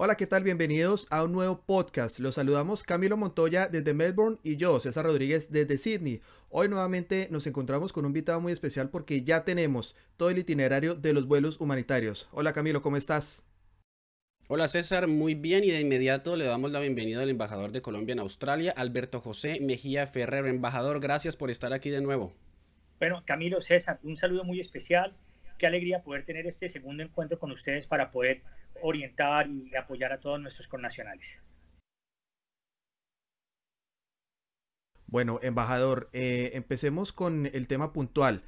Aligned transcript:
Hola, 0.00 0.14
¿qué 0.16 0.28
tal? 0.28 0.44
Bienvenidos 0.44 1.08
a 1.10 1.24
un 1.24 1.32
nuevo 1.32 1.60
podcast. 1.66 2.20
Los 2.20 2.36
saludamos 2.36 2.84
Camilo 2.84 3.16
Montoya 3.16 3.66
desde 3.66 3.94
Melbourne 3.94 4.38
y 4.44 4.54
yo, 4.54 4.78
César 4.78 5.04
Rodríguez, 5.04 5.50
desde 5.50 5.76
Sydney. 5.76 6.20
Hoy 6.50 6.68
nuevamente 6.68 7.26
nos 7.32 7.48
encontramos 7.48 7.92
con 7.92 8.04
un 8.04 8.10
invitado 8.10 8.40
muy 8.40 8.52
especial 8.52 8.90
porque 8.90 9.24
ya 9.24 9.44
tenemos 9.44 9.96
todo 10.16 10.30
el 10.30 10.38
itinerario 10.38 10.94
de 10.94 11.12
los 11.12 11.26
vuelos 11.26 11.60
humanitarios. 11.60 12.28
Hola 12.30 12.52
Camilo, 12.52 12.80
¿cómo 12.80 12.96
estás? 12.96 13.44
Hola 14.46 14.68
César, 14.68 15.08
muy 15.08 15.34
bien 15.34 15.64
y 15.64 15.72
de 15.72 15.80
inmediato 15.80 16.36
le 16.36 16.44
damos 16.44 16.70
la 16.70 16.78
bienvenida 16.78 17.20
al 17.20 17.30
embajador 17.30 17.72
de 17.72 17.82
Colombia 17.82 18.12
en 18.12 18.20
Australia, 18.20 18.72
Alberto 18.76 19.20
José 19.20 19.58
Mejía 19.60 20.06
Ferrer. 20.06 20.46
Embajador, 20.46 21.00
gracias 21.00 21.34
por 21.34 21.50
estar 21.50 21.72
aquí 21.72 21.90
de 21.90 22.02
nuevo. 22.02 22.32
Bueno, 23.00 23.24
Camilo, 23.26 23.60
César, 23.60 23.98
un 24.04 24.16
saludo 24.16 24.44
muy 24.44 24.60
especial. 24.60 25.16
Qué 25.58 25.66
alegría 25.66 26.04
poder 26.04 26.24
tener 26.24 26.46
este 26.46 26.68
segundo 26.68 27.02
encuentro 27.02 27.40
con 27.40 27.50
ustedes 27.50 27.88
para 27.88 28.12
poder 28.12 28.42
orientar 28.82 29.48
y 29.48 29.74
apoyar 29.76 30.12
a 30.12 30.20
todos 30.20 30.40
nuestros 30.40 30.68
connacionales. 30.68 31.38
Bueno, 35.06 35.40
embajador, 35.42 36.10
eh, 36.12 36.50
empecemos 36.52 37.12
con 37.12 37.46
el 37.46 37.66
tema 37.66 37.94
puntual. 37.94 38.42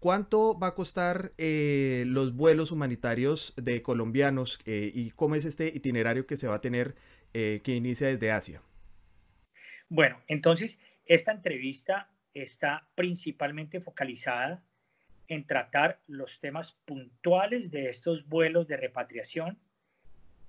¿Cuánto 0.00 0.58
va 0.58 0.68
a 0.68 0.74
costar 0.74 1.32
eh, 1.38 2.02
los 2.08 2.34
vuelos 2.34 2.72
humanitarios 2.72 3.54
de 3.56 3.82
colombianos 3.82 4.58
eh, 4.66 4.90
y 4.92 5.10
cómo 5.12 5.36
es 5.36 5.44
este 5.44 5.68
itinerario 5.68 6.26
que 6.26 6.36
se 6.36 6.48
va 6.48 6.56
a 6.56 6.60
tener 6.60 6.96
que 7.32 7.74
inicia 7.74 8.08
desde 8.08 8.30
Asia? 8.30 8.60
Bueno, 9.88 10.20
entonces, 10.28 10.78
esta 11.06 11.32
entrevista 11.32 12.10
está 12.34 12.90
principalmente 12.94 13.80
focalizada 13.80 14.62
en 15.32 15.46
tratar 15.46 15.98
los 16.08 16.40
temas 16.40 16.72
puntuales 16.84 17.70
de 17.70 17.88
estos 17.88 18.28
vuelos 18.28 18.68
de 18.68 18.76
repatriación 18.76 19.58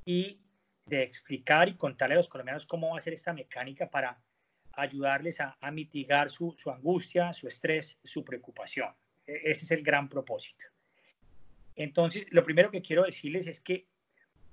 y 0.04 0.42
de 0.86 1.04
explicar 1.04 1.70
y 1.70 1.76
contarle 1.76 2.16
a 2.16 2.18
los 2.18 2.28
colombianos 2.28 2.66
cómo 2.66 2.90
va 2.90 2.98
a 2.98 3.00
ser 3.00 3.14
esta 3.14 3.32
mecánica 3.32 3.90
para 3.90 4.22
ayudarles 4.74 5.40
a, 5.40 5.56
mitigar 5.72 6.30
su, 6.30 6.54
angustia, 6.66 7.32
su 7.32 7.48
estrés, 7.48 7.98
su 8.04 8.26
preocupación. 8.26 8.94
E, 9.26 9.52
ese 9.52 9.64
es 9.64 9.72
el 9.72 9.84
gran 9.84 10.10
propósito. 10.10 10.66
Entonces, 11.78 12.26
lo 12.32 12.44
primero 12.44 12.70
que 12.70 12.82
quiero 12.82 13.04
decirles 13.04 13.48
es 13.48 13.62
que 13.62 13.88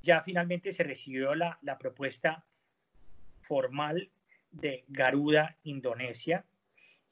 ya 0.00 0.22
finalmente 0.22 0.70
se 0.70 0.84
recibió 0.84 1.34
la, 1.34 1.58
propuesta 1.80 2.46
formal 3.40 4.12
de 4.52 4.84
Garuda 4.86 5.56
Indonesia 5.64 6.44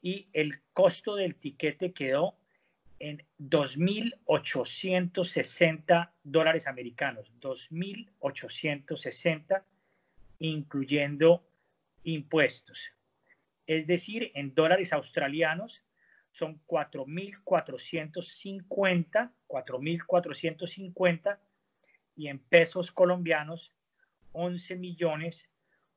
y 0.01 0.29
el 0.31 0.61
costo 0.71 1.15
del 1.15 1.35
tiquete 1.35 1.91
quedó 1.91 2.38
en 2.99 3.23
2.860 3.39 6.11
dólares 6.23 6.67
americanos, 6.67 7.31
2.860, 7.41 9.63
incluyendo 10.39 11.43
impuestos. 12.03 12.91
Es 13.67 13.87
decir, 13.87 14.31
en 14.35 14.53
dólares 14.53 14.91
australianos 14.93 15.81
son 16.31 16.61
4.450, 16.67 19.31
4.450 19.47 21.39
y 22.15 22.27
en 22.27 22.37
pesos 22.39 22.91
colombianos 22.91 23.73
11 24.33 24.75
millones 24.75 25.49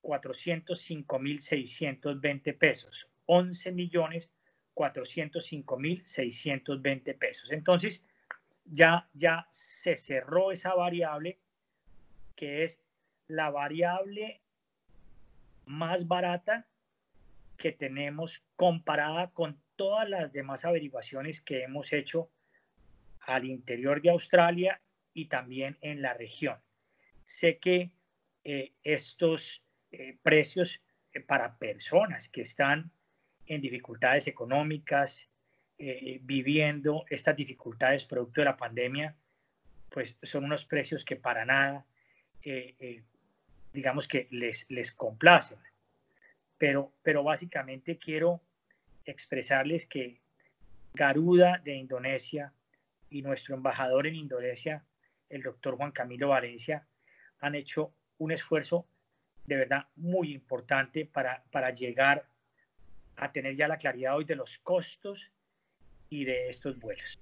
405.620 0.03 2.59
pesos, 2.59 3.09
11 3.26 3.72
millones 3.72 4.31
405.620 4.75 7.19
pesos. 7.19 7.53
Entonces, 7.53 8.03
ya, 8.65 9.09
ya 9.12 9.47
se 9.50 9.97
cerró 9.97 10.53
esa 10.53 10.75
variable 10.75 11.38
que 12.37 12.65
es 12.65 12.81
la 13.28 13.50
variable 13.50 14.41
más 15.65 16.09
barata 16.09 16.66
que 17.56 17.72
tenemos 17.72 18.43
comparada 18.56 19.31
con 19.31 19.61
todas 19.77 20.09
las 20.09 20.32
demás 20.32 20.65
averiguaciones 20.65 21.41
que 21.41 21.62
hemos 21.62 21.93
hecho 21.93 22.31
al 23.21 23.44
interior 23.44 24.03
de 24.03 24.11
Australia 24.11 24.81
y 25.15 25.27
también 25.27 25.78
en 25.81 26.03
la 26.03 26.15
región. 26.15 26.59
Sé 27.25 27.59
que 27.59 27.93
eh, 28.44 28.72
estos 28.82 29.62
eh, 29.93 30.19
precios 30.22 30.81
eh, 31.12 31.21
para 31.21 31.59
personas 31.59 32.28
que 32.28 32.43
están 32.43 32.91
en 33.47 33.60
dificultades 33.60 34.26
económicas, 34.26 35.28
eh, 35.78 36.20
viviendo 36.22 37.04
estas 37.10 37.36
dificultades 37.36 38.04
producto 38.04 38.41
de 38.41 38.44
la 38.44 38.56
pandemia, 38.56 39.16
pues 39.88 40.16
son 40.22 40.44
unos 40.44 40.64
precios 40.64 41.04
que 41.04 41.16
para 41.16 41.44
nada, 41.44 41.84
eh, 42.42 42.75
eh, 42.78 43.02
digamos 43.72 44.06
que 44.06 44.28
les, 44.31 44.64
les 44.70 44.92
complacen. 44.92 45.58
Pero, 46.56 46.92
pero 47.02 47.22
básicamente 47.22 47.98
quiero 47.98 48.41
expresarles 49.04 49.86
que 49.86 50.20
Garuda 50.94 51.58
de 51.64 51.75
Indonesia 51.75 52.52
y 53.10 53.22
nuestro 53.22 53.56
embajador 53.56 54.06
en 54.06 54.14
Indonesia, 54.14 54.84
el 55.28 55.42
doctor 55.42 55.76
Juan 55.76 55.92
Camilo 55.92 56.28
Valencia, 56.28 56.86
han 57.41 57.54
hecho 57.54 57.92
un 58.19 58.31
esfuerzo 58.31 58.86
de 59.47 59.56
verdad 59.56 59.86
muy 59.97 60.32
importante 60.32 61.04
para, 61.06 61.42
para 61.50 61.70
llegar 61.70 62.25
a 63.17 63.33
tener 63.33 63.55
ya 63.56 63.69
la 63.69 63.77
claridad 63.77 64.17
hoy 64.17 64.25
de 64.25 64.37
los 64.37 64.59
costos 64.59 65.31
y 66.09 66.25
de 66.25 66.49
estos 66.49 66.78
vuelos. 66.78 67.21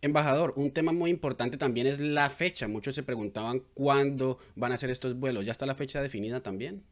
Embajador, 0.00 0.54
un 0.56 0.72
tema 0.72 0.92
muy 0.92 1.10
importante 1.10 1.56
también 1.56 1.86
es 1.86 1.98
la 1.98 2.30
fecha. 2.30 2.68
Muchos 2.68 2.94
se 2.94 3.02
preguntaban 3.02 3.60
cuándo 3.74 4.38
van 4.54 4.72
a 4.72 4.78
ser 4.78 4.90
estos 4.90 5.18
vuelos. 5.18 5.44
¿Ya 5.44 5.52
está 5.52 5.66
la 5.66 5.74
fecha 5.74 6.00
definida 6.00 6.40
también? 6.40 6.84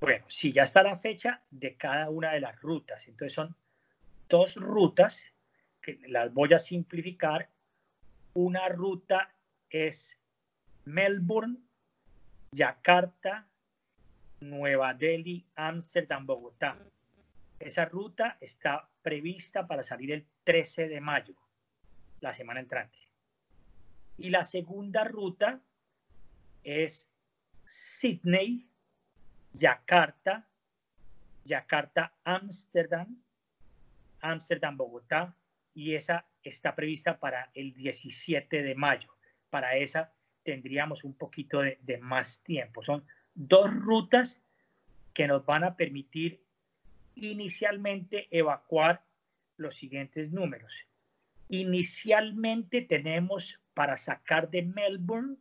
Bueno, 0.00 0.24
sí, 0.28 0.52
ya 0.52 0.62
está 0.62 0.82
la 0.82 0.96
fecha 0.96 1.42
de 1.50 1.76
cada 1.76 2.10
una 2.10 2.32
de 2.32 2.40
las 2.40 2.60
rutas. 2.60 3.06
Entonces 3.06 3.34
son 3.34 3.54
dos 4.28 4.56
rutas 4.56 5.26
que 5.80 6.00
las 6.08 6.32
voy 6.32 6.52
a 6.52 6.58
simplificar. 6.58 7.48
Una 8.34 8.68
ruta 8.68 9.32
es 9.68 10.18
Melbourne, 10.86 11.58
Yakarta, 12.50 13.46
Nueva 14.40 14.94
Delhi, 14.94 15.46
Ámsterdam, 15.54 16.26
Bogotá. 16.26 16.78
Esa 17.60 17.84
ruta 17.84 18.38
está 18.40 18.88
prevista 19.02 19.66
para 19.66 19.82
salir 19.82 20.12
el 20.12 20.26
13 20.44 20.88
de 20.88 21.00
mayo, 21.02 21.34
la 22.20 22.32
semana 22.32 22.58
entrante. 22.58 22.98
Y 24.16 24.30
la 24.30 24.44
segunda 24.44 25.04
ruta 25.04 25.60
es 26.64 27.06
Sydney, 27.66 28.66
Yakarta, 29.52 30.48
Yakarta, 31.44 32.14
Ámsterdam, 32.24 33.22
Ámsterdam, 34.20 34.78
Bogotá, 34.78 35.36
y 35.74 35.94
esa 35.94 36.26
está 36.42 36.74
prevista 36.74 37.20
para 37.20 37.50
el 37.52 37.74
17 37.74 38.62
de 38.62 38.74
mayo. 38.74 39.14
Para 39.50 39.76
esa 39.76 40.14
tendríamos 40.44 41.04
un 41.04 41.12
poquito 41.12 41.60
de, 41.60 41.78
de 41.82 41.98
más 41.98 42.42
tiempo. 42.42 42.82
Son 42.82 43.04
dos 43.34 43.70
rutas 43.74 44.42
que 45.12 45.26
nos 45.26 45.44
van 45.44 45.64
a 45.64 45.76
permitir 45.76 46.42
inicialmente 47.14 48.28
evacuar 48.30 49.04
los 49.56 49.76
siguientes 49.76 50.32
números. 50.32 50.86
Inicialmente 51.48 52.82
tenemos 52.82 53.60
para 53.74 53.96
sacar 53.96 54.50
de 54.50 54.62
Melbourne 54.62 55.36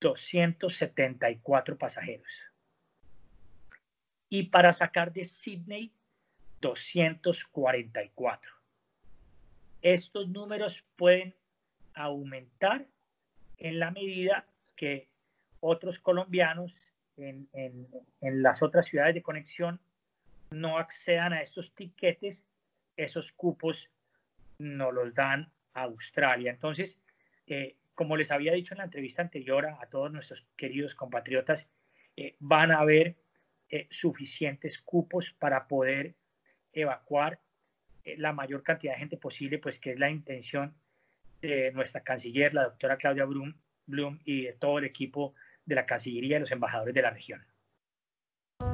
274 0.00 1.76
pasajeros. 1.76 2.42
Y 4.28 4.44
para 4.44 4.72
sacar 4.72 5.12
de 5.12 5.24
Sydney 5.24 5.92
244. 6.60 8.52
Estos 9.80 10.28
números 10.28 10.84
pueden 10.96 11.34
aumentar 11.94 12.86
en 13.56 13.78
la 13.78 13.90
medida 13.90 14.46
que 14.76 15.08
otros 15.60 15.98
colombianos 15.98 16.92
en, 17.16 17.48
en 17.52 18.42
las 18.42 18.62
otras 18.62 18.86
ciudades 18.86 19.14
de 19.14 19.22
conexión 19.22 19.80
no 20.50 20.78
accedan 20.78 21.32
a 21.32 21.42
estos 21.42 21.74
tiquetes, 21.74 22.46
esos 22.96 23.32
cupos 23.32 23.90
no 24.58 24.92
los 24.92 25.14
dan 25.14 25.50
a 25.74 25.82
Australia. 25.82 26.50
Entonces, 26.50 26.98
eh, 27.46 27.76
como 27.94 28.16
les 28.16 28.30
había 28.30 28.52
dicho 28.52 28.74
en 28.74 28.78
la 28.78 28.84
entrevista 28.84 29.22
anterior 29.22 29.66
a, 29.66 29.86
todos 29.88 30.12
nuestros 30.12 30.46
queridos 30.56 30.94
compatriotas, 30.94 31.68
eh, 32.16 32.36
van 32.38 32.70
a 32.70 32.78
haber 32.78 33.16
eh, 33.70 33.86
suficientes 33.90 34.78
cupos 34.78 35.32
para 35.32 35.68
poder 35.68 36.14
evacuar 36.72 37.40
la 38.16 38.32
mayor 38.32 38.62
cantidad 38.62 38.94
de 38.94 39.00
gente 39.00 39.16
posible, 39.18 39.58
pues 39.58 39.78
que 39.78 39.92
es 39.92 39.98
la 39.98 40.08
intención 40.08 40.74
de 41.42 41.70
nuestra 41.72 42.02
canciller, 42.02 42.54
la 42.54 42.64
doctora 42.64 42.96
Claudia 42.96 43.26
Blum, 43.26 44.18
y 44.24 44.44
de 44.44 44.52
todo 44.54 44.78
el 44.78 44.84
equipo 44.84 45.34
de 45.64 45.74
la 45.74 45.86
Cancillería 45.86 46.36
y 46.36 46.40
los 46.40 46.50
embajadores 46.50 46.94
de 46.94 47.02
la 47.02 47.10
región. 47.10 47.44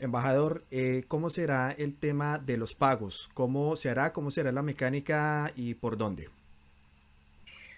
Embajador, 0.00 0.64
eh, 0.70 1.04
¿cómo 1.08 1.28
será 1.28 1.72
el 1.72 1.94
tema 1.94 2.38
de 2.38 2.56
los 2.56 2.74
pagos? 2.74 3.28
¿Cómo 3.34 3.76
se 3.76 3.90
hará? 3.90 4.14
¿Cómo 4.14 4.30
será 4.30 4.50
la 4.50 4.62
mecánica 4.62 5.52
y 5.54 5.74
por 5.74 5.98
dónde? 5.98 6.30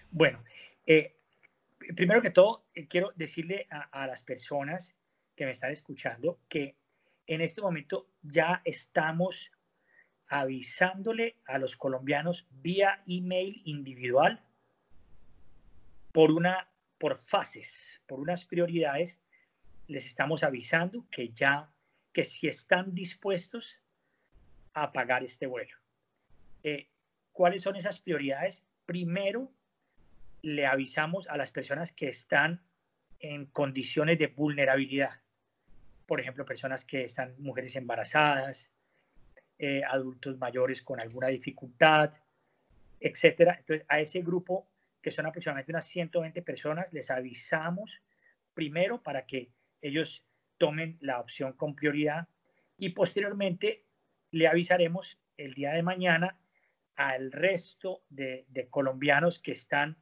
Bueno, 0.09 0.41
eh, 0.85 1.17
primero 1.97 2.21
que 2.21 2.29
todo, 2.29 2.63
eh, 2.75 2.87
quiero 2.87 3.11
decirle 3.17 3.67
a, 3.69 4.07
las 4.07 4.21
personas 4.21 4.95
que 5.35 5.43
me 5.43 5.51
están 5.51 5.71
escuchando 5.73 6.39
que 6.47 6.77
en 7.27 7.41
este 7.41 7.61
momento 7.61 8.07
ya 8.21 8.61
estamos 8.63 9.51
avisándole 10.27 11.35
a 11.45 11.57
los 11.57 11.75
colombianos 11.75 12.47
vía 12.51 13.03
email 13.05 13.61
individual 13.65 14.41
por 16.13 16.31
una 16.31 16.69
por 16.97 17.17
fases, 17.17 17.99
por 18.07 18.21
unas 18.21 18.45
prioridades, 18.45 19.19
les 19.87 20.05
estamos 20.05 20.41
avisando 20.43 21.05
que 21.11 21.27
ya 21.27 21.72
que 22.13 22.23
si 22.23 22.47
están 22.47 22.93
dispuestos 22.93 23.81
a 24.73 24.91
pagar 24.91 25.23
este 25.23 25.47
vuelo. 25.47 25.75
Eh, 26.63 26.87
¿Cuáles 27.31 27.63
son 27.63 27.75
esas 27.75 27.99
prioridades? 27.99 28.63
Primero, 28.85 29.51
le 30.43 30.65
avisamos 30.65 31.27
a 31.27 31.37
las 31.37 31.51
personas 31.51 31.91
que 31.91 32.09
están 32.09 32.61
en 33.19 33.47
condiciones 33.47 34.19
de 34.19 34.27
vulnerabilidad. 34.27 35.21
Por 36.05 36.19
ejemplo, 36.19 36.45
personas 36.45 36.85
que 36.85 37.03
están, 37.03 37.33
mujeres 37.39 37.75
embarazadas, 37.75 38.71
eh, 39.57 39.81
adultos 39.83 40.37
mayores 40.37 40.81
con 40.81 40.99
alguna 40.99 41.27
dificultad, 41.27 42.13
etcétera. 42.99 43.55
Entonces, 43.59 43.85
a 43.89 43.99
ese 43.99 44.21
grupo, 44.21 44.67
que 45.01 45.11
son 45.11 45.25
aproximadamente 45.25 45.71
unas 45.71 45.85
120 45.85 46.41
personas, 46.41 46.93
les 46.93 47.09
avisamos 47.09 48.01
primero 48.53 49.01
para 49.01 49.25
que 49.25 49.49
ellos 49.81 50.25
tomen 50.63 50.97
la 51.01 51.19
opción 51.19 51.51
con 51.51 51.75
prioridad 51.75 52.29
y 52.77 52.91
posteriormente 52.91 53.83
le 54.31 54.47
avisaremos 54.47 55.19
el 55.35 55.53
día 55.55 55.73
de 55.73 55.83
mañana 55.83 56.37
al 56.95 57.33
resto 57.33 58.03
de, 58.09 58.45
colombianos 58.69 59.39
que 59.39 59.51
están 59.51 59.97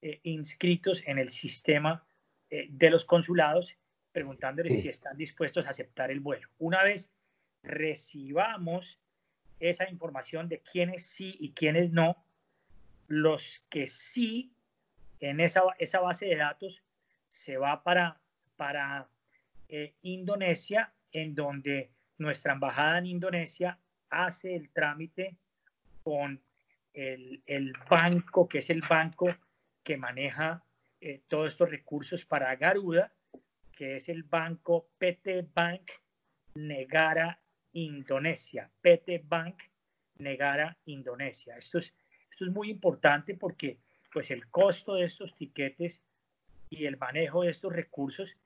eh, 0.00 0.20
inscritos 0.22 1.02
en 1.04 1.18
el 1.18 1.28
sistema 1.28 2.06
eh, 2.48 2.68
de 2.70 2.88
los 2.88 3.04
consulados, 3.04 3.76
preguntándoles 4.12 4.80
si 4.80 4.88
están 4.88 5.18
dispuestos 5.18 5.66
a 5.66 5.70
aceptar 5.70 6.10
el 6.10 6.20
vuelo. 6.20 6.48
Una 6.56 6.82
vez 6.82 7.12
recibamos 7.62 8.98
esa 9.60 9.86
información 9.90 10.48
de 10.48 10.60
quiénes 10.60 11.04
sí 11.04 11.36
y 11.38 11.52
quiénes 11.52 11.90
no, 11.92 12.24
los 13.06 13.62
que 13.68 13.86
sí 13.86 14.50
en 15.20 15.40
esa, 15.40 15.60
esa 15.78 16.00
base 16.00 16.24
de 16.24 16.36
datos 16.36 16.82
se 17.28 17.58
va 17.58 17.82
para, 17.82 18.18
para 18.56 19.10
eh, 19.68 19.94
Indonesia, 20.02 20.92
en 21.12 21.34
donde 21.34 21.90
nuestra 22.18 22.52
embajada 22.52 22.98
en 22.98 23.06
Indonesia 23.06 23.78
hace 24.10 24.54
el 24.54 24.70
trámite 24.70 25.36
con 26.02 26.40
el, 26.92 27.72
banco, 27.90 28.48
que 28.48 28.58
es 28.58 28.70
el 28.70 28.80
banco 28.80 29.34
que 29.82 29.96
maneja 29.96 30.64
eh, 31.00 31.20
todos 31.28 31.52
estos 31.52 31.70
recursos 31.70 32.24
para 32.24 32.54
Garuda, 32.56 33.12
que 33.72 33.96
es 33.96 34.08
el 34.08 34.22
banco 34.22 34.88
PT 34.98 35.48
Bank 35.54 35.90
Negara 36.54 37.38
Indonesia. 37.72 38.70
PT 38.80 39.24
Bank 39.26 39.62
Negara 40.18 40.76
Indonesia. 40.86 41.56
Esto 41.58 41.78
es, 41.78 41.92
esto 42.30 42.46
es 42.46 42.50
muy 42.50 42.70
importante 42.70 43.34
porque 43.34 43.78
pues 44.12 44.30
el 44.30 44.48
costo 44.48 44.94
de 44.94 45.04
estos 45.04 45.34
tiquetes 45.34 46.02
y 46.70 46.86
el 46.86 46.96
manejo 46.96 47.42
de 47.42 47.50
estos 47.50 47.72
recursos 47.72 48.36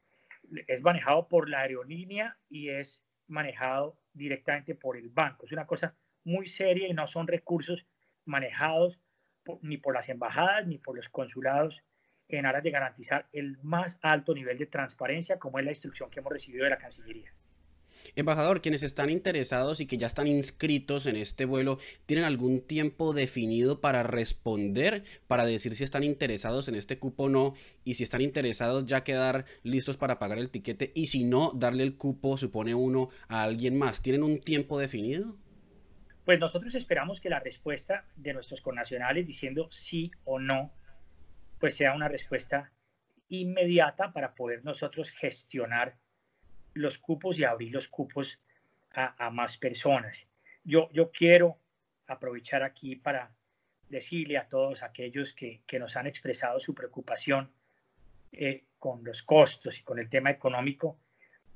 es 0.67 0.83
manejado 0.83 1.29
por 1.29 1.49
la 1.49 1.61
aerolínea 1.61 2.39
y 2.49 2.71
es 2.71 3.05
manejado 3.27 3.99
directamente 4.13 4.75
por 4.75 4.97
el 4.97 5.09
banco. 5.09 5.47
Es 5.47 5.53
una 5.53 5.67
cosa 5.67 5.97
muy 6.25 6.47
seria 6.47 6.89
y 6.89 6.93
no 6.93 7.07
son 7.07 7.27
recursos 7.27 7.87
manejados 8.25 9.01
ni 9.63 9.79
por 9.79 9.95
las 9.95 10.09
embajadas 10.09 10.67
ni 10.67 10.79
por 10.79 10.97
los 10.97 11.09
consulados 11.09 11.85
en 12.29 12.47
aras 12.47 12.63
de 12.63 12.71
garantizar 12.71 13.29
el 13.33 13.59
más 13.63 13.99
alto 14.03 14.35
nivel 14.35 14.59
de 14.59 14.67
transparencia, 14.67 15.39
como 15.39 15.59
es 15.59 15.65
la 15.65 15.73
instrucción 15.73 16.11
que 16.11 16.21
hemos 16.21 16.33
recibido 16.33 16.65
de 16.65 16.71
la 16.71 16.79
Cancillería. 16.79 17.33
Embajador, 18.17 18.61
quienes 18.61 18.83
están 18.83 19.11
interesados 19.11 19.81
y 19.81 19.87
que 19.87 19.99
ya 19.99 20.07
están 20.07 20.27
inscritos 20.27 21.07
en 21.07 21.17
este 21.17 21.45
vuelo, 21.45 21.79
¿tienen 22.07 22.25
algún 22.25 22.61
tiempo 22.61 23.13
definido 23.13 23.81
para 23.81 24.03
responder, 24.03 25.05
para 25.27 25.45
decir 25.45 25.75
si 25.75 25.85
están 25.85 26.05
interesados 26.05 26.69
en 26.69 26.75
este 26.75 26.99
cupo 26.99 27.25
o 27.25 27.29
no? 27.29 27.55
Y 27.85 27.95
si 27.95 28.05
están 28.05 28.21
interesados, 28.21 28.87
ya 28.87 29.05
quedar 29.05 29.45
listos 29.63 29.97
para 29.97 30.19
pagar 30.19 30.39
el 30.39 30.51
tiquete. 30.51 30.93
Y 30.95 31.07
si 31.07 31.25
no, 31.25 31.53
darle 31.55 31.83
el 31.83 31.97
cupo, 31.97 32.37
supone 32.37 32.75
uno, 32.75 33.09
a 33.29 33.43
alguien 33.43 33.79
más. 33.79 34.03
¿Tienen 34.03 34.23
un 34.23 34.41
tiempo 34.41 34.79
definido? 34.79 35.37
Pues 36.25 36.39
nosotros 36.39 36.75
esperamos 36.75 37.21
que 37.21 37.31
la 37.31 37.41
respuesta 37.41 38.05
de 38.17 38.35
nuestros 38.35 38.61
connacionales 38.61 39.27
diciendo 39.27 39.69
sí 39.71 40.11
o 40.25 40.39
no, 40.39 40.73
pues 41.59 41.75
sea 41.75 41.95
una 41.95 42.09
respuesta 42.09 42.73
inmediata 43.29 44.13
para 44.13 44.35
poder 44.35 44.65
nosotros 44.65 45.11
gestionar 45.11 45.97
los 46.75 46.99
cupos 46.99 47.39
y 47.39 47.45
abrir 47.45 47.73
los 47.73 47.89
cupos 47.89 48.39
a, 48.93 49.31
más 49.31 49.57
personas. 49.57 50.27
Yo, 50.65 50.91
yo 50.93 51.11
quiero 51.11 51.59
aprovechar 52.07 52.63
aquí 52.63 52.97
para 52.97 53.31
decirle 53.89 54.37
a 54.39 54.49
todos 54.49 54.83
aquellos 54.83 55.33
que, 55.33 55.63
nos 55.79 55.97
han 55.97 56.07
expresado 56.07 56.59
su 56.61 56.75
preocupación 56.75 57.51
eh, 58.33 58.65
con 58.79 59.05
los 59.05 59.23
costos 59.23 59.79
y 59.79 59.83
con 59.83 59.99
el 59.99 60.09
tema 60.09 60.31
económico, 60.31 60.99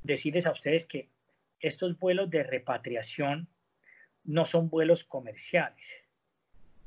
decirles 0.03 0.47
a 0.47 0.53
ustedes 0.53 0.87
que 0.87 1.09
estos 1.61 1.99
vuelos 1.99 2.31
de 2.31 2.43
repatriación 2.43 3.49
no 4.25 4.45
son 4.45 4.69
vuelos 4.69 5.05
comerciales. 5.05 6.03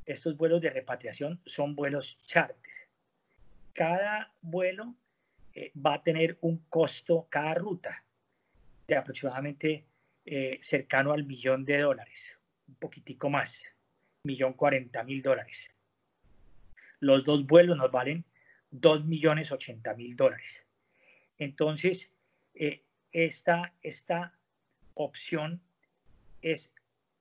Estos 0.06 0.38
vuelos 0.38 0.62
de 0.62 0.70
repatriación 0.70 1.42
son 1.46 1.76
vuelos 1.76 2.18
charter. 2.26 2.74
Cada 3.74 4.32
vuelo 4.42 4.96
eh, 5.54 5.72
va 5.74 5.96
a 5.96 6.04
tener 6.04 6.38
un 6.42 6.58
costo, 6.70 7.28
cada 7.30 7.54
ruta 7.54 8.07
de 8.88 8.96
aproximadamente 8.96 9.86
eh, 10.26 10.60
cercano 10.62 11.12
al 11.12 11.26
millón 11.26 11.66
de 11.66 11.80
dólares, 11.80 12.38
un 12.68 12.76
poquitico 12.76 13.30
más, 13.30 13.64
millón 14.24 14.54
cuarenta 14.54 15.04
mil 15.04 15.22
dólares. 15.22 15.70
Los 17.00 17.24
dos 17.26 17.46
vuelos 17.46 17.78
nos 17.78 17.92
valen 17.92 18.26
dos 18.72 19.06
millones 19.06 19.52
ochenta 19.52 19.94
mil 19.94 20.16
dólares. 20.16 20.66
Entonces, 21.38 22.12
eh, 22.56 22.84
esta, 23.12 23.74
esta 23.82 24.34
opción 24.94 25.62
es 26.42 26.74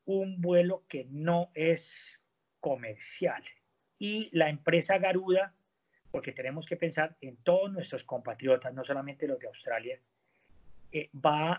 un 0.05 0.41
vuelo 0.41 0.85
que 0.89 1.07
no 1.11 1.51
es 1.55 2.21
comercial 2.61 3.43
y 3.99 4.29
la 4.33 4.49
empresa 4.49 4.99
Garuda 4.99 5.55
porque 6.11 6.33
tenemos 6.33 6.67
que 6.67 6.77
pensar 6.77 7.17
en 7.21 7.37
todos 7.37 7.73
nuestros 7.73 8.05
compatriotas, 8.05 8.73
no 8.73 8.85
solamente 8.85 9.27
los 9.27 9.39
de 9.39 9.49
Australia, 9.49 10.01
eh, 10.93 11.11
va 11.15 11.53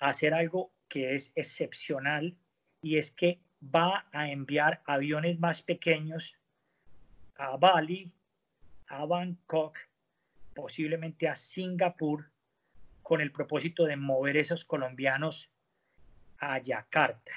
a 0.00 0.08
hacer 0.08 0.34
algo 0.34 0.72
que 0.88 1.14
es 1.14 1.32
excepcional 1.34 2.36
y 2.82 2.96
es 2.96 3.10
que 3.10 3.40
va 3.62 4.06
a 4.12 4.30
enviar 4.30 4.82
aviones 4.86 5.38
más 5.38 5.62
pequeños 5.62 6.36
a 7.36 7.56
Bali, 7.56 8.12
a 8.88 9.04
Bangkok, 9.04 9.78
posiblemente 10.54 11.28
a 11.28 11.34
Singapur, 11.34 12.30
con 13.02 13.20
el 13.20 13.32
propósito 13.32 13.84
de 13.84 13.96
mover 13.96 14.36
esos 14.36 14.64
colombianos 14.64 15.50
a 16.38 16.58
Yakarta. 16.58 17.32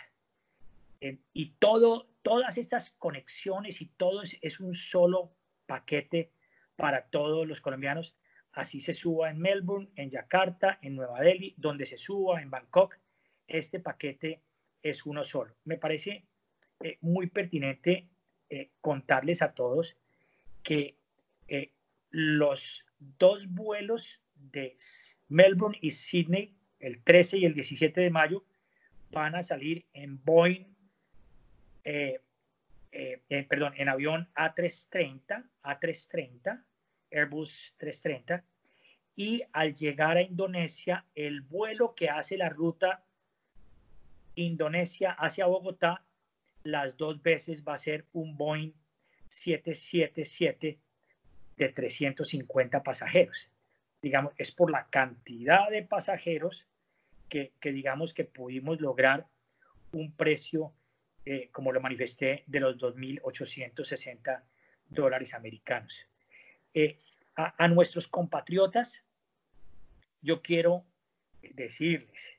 Eh, 1.02 1.18
y 1.34 1.52
todo, 1.60 2.08
todas 2.22 2.58
estas 2.58 2.92
conexiones 2.92 3.82
y 3.82 3.88
todo 3.88 4.22
es, 4.22 4.60
un 4.60 4.76
solo 4.76 5.34
paquete 5.66 6.32
para 6.76 7.06
todos 7.06 7.48
los 7.48 7.60
colombianos. 7.60 8.16
Así 8.54 8.82
se 8.82 8.94
suba 8.94 9.30
en 9.30 9.40
Melbourne, 9.40 9.90
en 9.96 10.10
Yakarta, 10.10 10.80
en 10.82 10.96
Nueva 10.96 11.20
Delhi, 11.22 11.54
donde 11.58 11.86
se 11.86 11.98
suba, 11.98 12.42
en 12.42 12.50
Bangkok. 12.50 12.98
Este 13.48 13.80
paquete 13.80 14.42
es 14.82 15.06
uno 15.06 15.24
solo. 15.24 15.56
Me 15.66 15.78
parece 15.78 16.26
eh, 16.80 16.98
muy 17.02 17.28
pertinente 17.28 18.08
eh, 18.50 18.70
contarles 18.82 19.42
a 19.42 19.54
todos 19.54 19.98
que 20.64 20.98
los 22.10 22.86
dos 23.00 23.48
vuelos 23.50 24.22
de 24.36 24.78
Melbourne 25.30 25.78
y 25.82 25.92
Sydney, 25.92 26.56
el 26.80 27.02
13 27.04 27.40
y 27.40 27.46
el 27.46 27.54
17 27.54 28.02
de 28.02 28.10
mayo, 28.10 28.46
van 29.12 29.36
a 29.36 29.44
salir 29.44 29.86
en 29.94 30.24
Boeing, 30.24 30.66
eh, 31.84 32.22
eh, 32.92 33.46
perdón, 33.50 33.74
en 33.78 33.90
avión 33.90 34.30
A330, 34.36 35.50
A330, 35.64 36.64
Airbus 37.14 37.74
330, 37.78 38.44
y 39.16 39.44
al 39.52 39.76
llegar 39.76 40.18
a 40.18 40.22
Indonesia, 40.22 41.06
el 41.16 41.42
vuelo 41.42 41.94
que 41.96 42.10
hace 42.10 42.38
la 42.38 42.50
ruta 42.50 43.04
Indonesia 44.36 45.12
hacia 45.12 45.46
Bogotá, 45.46 46.04
las 46.64 46.98
dos 46.98 47.22
veces 47.22 47.64
va 47.64 47.76
a 47.76 47.78
ser 47.78 48.06
un 48.14 48.36
Boeing 48.38 48.74
777 49.30 50.80
de 51.58 51.70
350 51.70 52.84
pasajeros. 52.84 53.50
Digamos, 54.02 54.34
es 54.38 54.52
por 54.52 54.72
la 54.72 54.88
cantidad 54.90 55.70
de 55.70 55.84
pasajeros 55.84 56.68
que, 57.30 57.52
digamos 57.62 58.14
que 58.14 58.26
pudimos 58.26 58.80
lograr 58.80 59.28
un 59.92 60.12
precio, 60.12 60.74
eh, 61.26 61.50
como 61.52 61.72
lo 61.72 61.82
manifesté, 61.82 62.44
de 62.48 62.60
los 62.60 62.78
2.860 62.78 64.44
dólares 64.90 65.34
americanos. 65.34 66.06
Eh, 66.74 67.00
a, 67.36 67.68
nuestros 67.68 68.08
compatriotas, 68.08 69.04
yo 70.22 70.42
quiero 70.42 70.86
decirles 71.42 72.32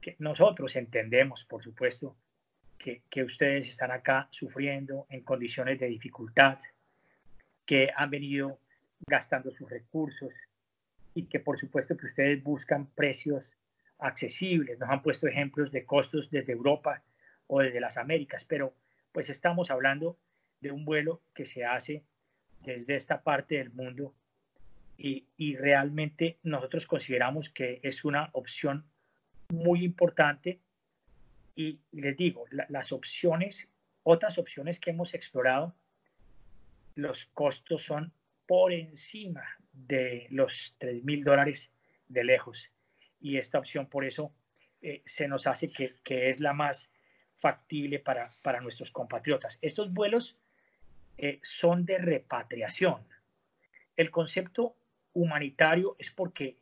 que 0.00 0.16
nosotros 0.18 0.74
entendemos, 0.76 1.44
por 1.44 1.62
supuesto, 1.62 2.16
que, 2.78 3.02
que, 3.10 3.22
ustedes 3.22 3.68
están 3.68 3.90
acá 3.90 4.28
sufriendo 4.30 5.06
en 5.10 5.22
condiciones 5.22 5.78
de 5.78 5.86
dificultad, 5.86 6.58
que 7.66 7.92
han 7.94 8.10
venido 8.10 8.58
gastando 9.06 9.50
sus 9.52 9.70
recursos 9.70 10.32
y 11.14 11.26
que 11.26 11.40
por 11.40 11.58
supuesto 11.58 11.96
que 11.96 12.06
ustedes 12.06 12.42
buscan 12.42 12.86
precios 12.86 13.52
accesibles. 13.98 14.78
Nos 14.78 14.90
han 14.90 15.02
puesto 15.02 15.26
ejemplos 15.26 15.70
de 15.70 15.84
costos 15.84 16.30
desde 16.30 16.52
Europa 16.52 17.02
o 17.46 17.60
desde 17.60 17.80
las 17.80 17.96
Américas, 17.96 18.44
pero 18.44 18.74
pues 19.12 19.28
estamos 19.28 19.70
hablando 19.70 20.18
de 20.60 20.72
un 20.72 20.84
vuelo 20.84 21.22
que 21.34 21.44
se 21.44 21.64
hace 21.64 22.04
desde 22.64 22.94
esta 22.94 23.22
parte 23.22 23.56
del 23.56 23.70
mundo. 23.70 24.14
Y, 24.96 25.26
y 25.36 25.56
realmente 25.56 26.38
nosotros 26.42 26.86
consideramos 26.86 27.48
que 27.48 27.80
es 27.82 28.04
una 28.04 28.30
opción 28.32 28.84
muy 29.52 29.84
importante. 29.84 30.60
Y, 31.54 31.80
les 31.92 32.16
digo, 32.16 32.44
las 32.68 32.92
opciones, 32.92 33.68
otras 34.02 34.38
opciones 34.38 34.80
que 34.80 34.90
hemos 34.90 35.14
explorado, 35.14 35.74
los 36.94 37.26
costos 37.26 37.82
son 37.82 38.12
por 38.46 38.72
encima 38.72 39.44
de 39.72 40.26
los 40.30 40.74
3 40.78 41.04
mil 41.04 41.24
dólares 41.24 41.70
de 42.08 42.24
lejos. 42.24 42.70
Y 43.20 43.36
esta 43.36 43.58
opción 43.58 43.86
por 43.86 44.04
eso 44.04 44.34
eh, 44.80 45.02
se 45.04 45.28
nos 45.28 45.46
hace 45.46 45.70
que, 45.70 46.28
es 46.28 46.40
la 46.40 46.52
más 46.52 46.90
factible 47.36 47.98
para, 47.98 48.30
para 48.42 48.60
nuestros 48.60 48.90
compatriotas. 48.90 49.58
Estos 49.62 49.92
vuelos 49.92 50.36
eh, 51.18 51.38
son 51.42 51.84
de 51.84 51.98
repatriación. 51.98 53.02
El 53.96 54.10
concepto 54.10 54.76
humanitario 55.12 55.96
es 55.98 56.10
porque 56.10 56.56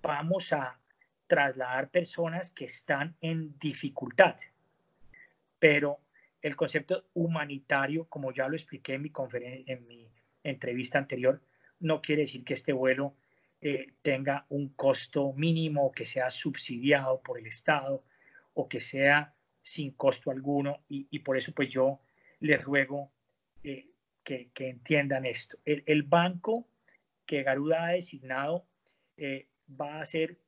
vamos 0.00 0.52
a 0.52 0.78
trasladar 1.26 1.90
personas 1.90 2.50
que 2.50 2.64
están 2.64 3.16
en 3.20 3.58
dificultad, 3.58 4.36
pero 5.58 5.98
el 6.40 6.56
concepto 6.56 7.04
humanitario, 7.14 8.04
como 8.04 8.32
ya 8.32 8.48
lo 8.48 8.54
expliqué 8.54 8.94
en 8.94 9.02
mi, 9.02 9.12
en 9.66 9.86
mi 9.86 10.08
entrevista 10.44 10.98
anterior, 10.98 11.42
no 11.80 12.00
quiere 12.00 12.22
decir 12.22 12.44
que 12.44 12.54
este 12.54 12.72
vuelo 12.72 13.14
eh, 13.60 13.94
tenga 14.02 14.46
un 14.50 14.68
costo 14.68 15.32
mínimo, 15.32 15.90
que 15.90 16.06
sea 16.06 16.30
subsidiado 16.30 17.20
por 17.20 17.38
el 17.38 17.46
Estado 17.46 18.04
o 18.54 18.68
que 18.68 18.78
sea 18.78 19.34
sin 19.62 19.90
costo 19.92 20.30
alguno. 20.30 20.80
Y, 20.88 21.18
por 21.20 21.36
eso 21.36 21.52
pues 21.52 21.68
yo 21.68 22.00
les 22.40 22.62
ruego 22.62 23.10
eh, 23.64 23.86
que, 24.22 24.50
entiendan 24.58 25.24
esto. 25.26 25.58
El, 25.64 26.02
banco 26.02 26.66
que 27.24 27.42
Garuda 27.42 27.86
ha 27.86 27.92
designado 27.92 28.66
eh, 29.16 29.46
va 29.68 29.96
a 29.96 30.02
hacer 30.02 30.38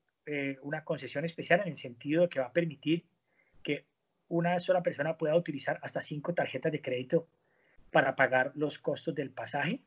una 0.63 0.85
concesión 0.85 1.25
especial 1.25 1.61
en 1.63 1.69
el 1.73 1.77
sentido 1.77 2.23
de 2.23 2.29
que 2.29 2.39
va 2.39 2.47
a 2.47 2.53
permitir 2.53 3.05
que 3.65 3.85
una 4.29 4.61
sola 4.61 4.81
persona 4.81 5.19
pueda 5.19 5.35
utilizar 5.35 5.81
hasta 5.83 6.01
cinco 6.01 6.35
tarjetas 6.35 6.71
de 6.71 6.81
crédito 6.81 7.27
para 7.91 8.15
pagar 8.15 8.53
los 8.55 8.79
costos 8.79 9.13
del 9.17 9.31
pasaje 9.31 9.81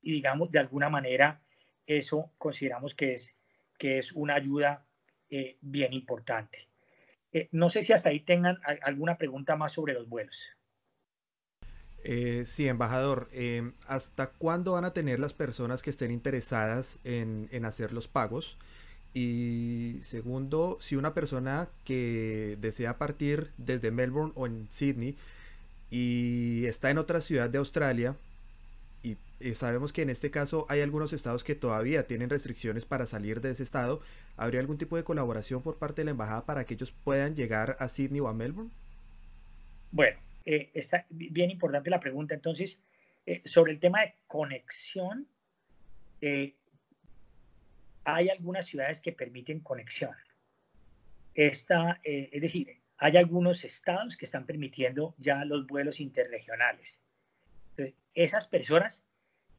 y 0.00 0.12
digamos 0.12 0.50
de 0.50 0.58
alguna 0.58 0.88
manera 0.88 1.42
eso 1.86 2.30
consideramos 2.38 2.94
que 2.94 3.14
es, 3.14 3.34
que 3.78 3.98
es 3.98 4.12
una 4.12 4.34
ayuda 4.34 4.84
eh, 5.30 5.56
bien 5.60 5.92
importante. 5.92 6.68
Eh, 7.32 7.48
no 7.52 7.68
sé 7.68 7.82
si 7.82 7.92
hasta 7.92 8.10
ahí 8.10 8.20
tengan 8.20 8.58
alguna 8.82 9.18
pregunta 9.18 9.56
más 9.56 9.72
sobre 9.72 9.94
los 9.94 10.08
vuelos. 10.08 10.50
Eh, 12.04 12.44
sí, 12.46 12.68
embajador, 12.68 13.28
¿hasta 13.86 14.28
cuándo 14.28 14.72
van 14.72 14.84
a 14.84 14.92
tener 14.92 15.18
las 15.18 15.34
personas 15.34 15.82
que 15.82 15.90
estén 15.90 16.10
interesadas 16.10 17.00
en, 17.04 17.48
en, 17.50 17.64
hacer 17.64 17.92
los 17.92 18.08
pagos? 18.08 18.56
Y 19.14 19.98
segundo, 20.02 20.78
si 20.80 20.96
una 20.96 21.12
persona 21.12 21.68
que 21.84 22.56
desea 22.60 22.98
partir 22.98 23.50
desde 23.58 23.90
Melbourne 23.90 24.32
o 24.36 24.46
en 24.46 24.68
Sydney 24.70 25.16
y 25.90 26.66
está 26.66 26.90
en 26.90 26.98
otra 26.98 27.20
ciudad 27.20 27.50
de 27.50 27.58
Australia, 27.58 28.16
y 29.40 29.54
sabemos 29.54 29.92
que 29.92 30.02
en 30.02 30.10
este 30.10 30.30
caso 30.30 30.66
hay 30.68 30.80
algunos 30.80 31.12
estados 31.12 31.44
que 31.44 31.54
todavía 31.54 32.06
tienen 32.06 32.28
restricciones 32.28 32.84
para 32.84 33.06
salir 33.06 33.40
de 33.40 33.50
ese 33.50 33.62
estado. 33.62 34.00
¿Habría 34.36 34.60
algún 34.60 34.78
tipo 34.78 34.96
de 34.96 35.04
colaboración 35.04 35.62
por 35.62 35.76
parte 35.76 36.00
de 36.00 36.06
la 36.06 36.10
embajada 36.12 36.44
para 36.44 36.64
que 36.64 36.74
ellos 36.74 36.92
puedan 37.04 37.36
llegar 37.36 37.76
a 37.78 37.88
Sydney 37.88 38.20
o 38.20 38.28
a 38.28 38.34
Melbourne? 38.34 38.70
Bueno, 39.92 40.18
eh, 40.44 40.70
está 40.74 41.06
bien 41.10 41.50
importante 41.50 41.90
la 41.90 42.00
pregunta. 42.00 42.34
Entonces, 42.34 42.78
eh, 43.26 43.42
sobre 43.44 43.72
el 43.72 43.78
tema 43.78 44.02
de 44.02 44.14
conexión, 44.26 45.28
eh, 46.20 46.54
hay 48.04 48.30
algunas 48.30 48.66
ciudades 48.66 49.00
que 49.00 49.12
permiten 49.12 49.60
conexión. 49.60 50.14
Esta, 51.34 52.00
es 52.02 52.40
decir, 52.40 52.80
hay 52.96 53.16
algunos 53.16 53.62
estados 53.62 54.16
que 54.16 54.24
están 54.24 54.44
permitiendo 54.44 55.14
ya 55.18 55.44
los 55.44 55.66
vuelos 55.66 56.00
interregionales. 56.00 57.00
Entonces, 57.70 57.94
esas 58.14 58.48
personas 58.48 59.04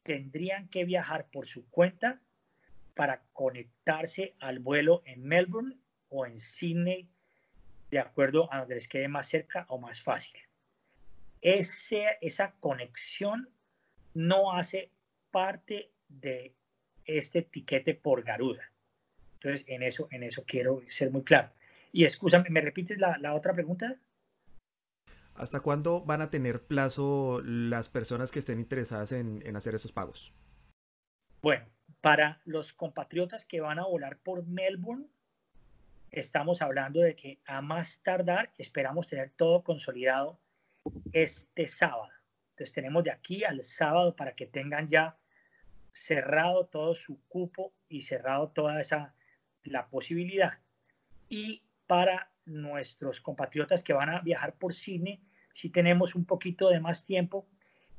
tendrían 0.02 0.68
que 0.68 0.84
viajar 0.84 1.30
por 1.30 1.46
su 1.46 1.68
cuenta 1.70 2.20
para 2.94 3.22
conectarse 3.32 4.34
al 4.40 4.58
vuelo 4.58 5.02
en 5.06 5.22
Melbourne 5.22 5.76
o 6.10 6.26
en 6.26 6.38
Sydney, 6.38 7.08
de 7.90 7.98
acuerdo 7.98 8.52
a 8.52 8.58
donde 8.58 8.74
les 8.74 8.88
quede 8.88 9.08
más 9.08 9.28
cerca 9.28 9.64
o 9.68 9.78
más 9.78 10.02
fácil. 10.02 10.38
Ese, 11.40 12.04
esa 12.20 12.52
conexión 12.60 13.48
no 14.14 14.52
hace 14.52 14.90
parte 15.30 15.90
de 16.08 16.54
este 17.04 17.40
etiquete 17.40 17.94
por 17.94 18.22
Garuda. 18.22 18.70
Entonces, 19.34 19.64
en 19.68 19.82
eso, 19.82 20.08
en 20.10 20.22
eso 20.22 20.44
quiero 20.46 20.82
ser 20.88 21.10
muy 21.10 21.22
claro. 21.22 21.50
Y 21.92 22.04
escúchame, 22.04 22.50
¿me 22.50 22.60
repites 22.60 23.00
la, 23.00 23.16
la 23.18 23.34
otra 23.34 23.52
pregunta? 23.54 23.98
¿Hasta 25.34 25.60
cuándo 25.60 26.02
van 26.02 26.20
a 26.20 26.30
tener 26.30 26.62
plazo 26.62 27.40
las 27.42 27.88
personas 27.88 28.30
que 28.30 28.40
estén 28.40 28.60
interesadas 28.60 29.12
en, 29.12 29.56
hacer 29.56 29.74
esos 29.74 29.90
pagos? 29.90 30.34
Bueno, 31.40 31.64
para 32.02 32.42
los 32.44 32.74
compatriotas 32.74 33.46
que 33.46 33.62
van 33.62 33.78
a 33.78 33.86
volar 33.86 34.18
por 34.18 34.44
Melbourne, 34.46 35.06
estamos 36.10 36.60
hablando 36.60 37.00
de 37.00 37.16
que 37.16 37.40
a 37.46 37.62
más 37.62 38.02
tardar 38.02 38.52
esperamos 38.58 39.06
tener 39.06 39.30
todo 39.30 39.64
consolidado 39.64 40.38
este 41.12 41.66
sábado. 41.66 42.08
Entonces 42.50 42.74
tenemos 42.74 43.04
de 43.04 43.10
aquí 43.10 43.44
al 43.44 43.62
sábado 43.64 44.14
para 44.14 44.34
que 44.34 44.46
tengan 44.46 44.88
ya 44.88 45.16
cerrado 45.92 46.66
todo 46.66 46.94
su 46.94 47.20
cupo 47.28 47.72
y 47.88 48.02
cerrado 48.02 48.48
toda 48.48 48.80
esa 48.80 49.14
la 49.64 49.88
posibilidad. 49.88 50.58
Y 51.28 51.62
para 51.86 52.30
nuestros 52.44 53.20
compatriotas 53.20 53.82
que 53.82 53.92
van 53.92 54.10
a 54.10 54.20
viajar 54.20 54.54
por 54.54 54.74
cine, 54.74 55.20
si 55.52 55.70
tenemos 55.70 56.14
un 56.14 56.24
poquito 56.24 56.68
de 56.68 56.80
más 56.80 57.04
tiempo 57.04 57.46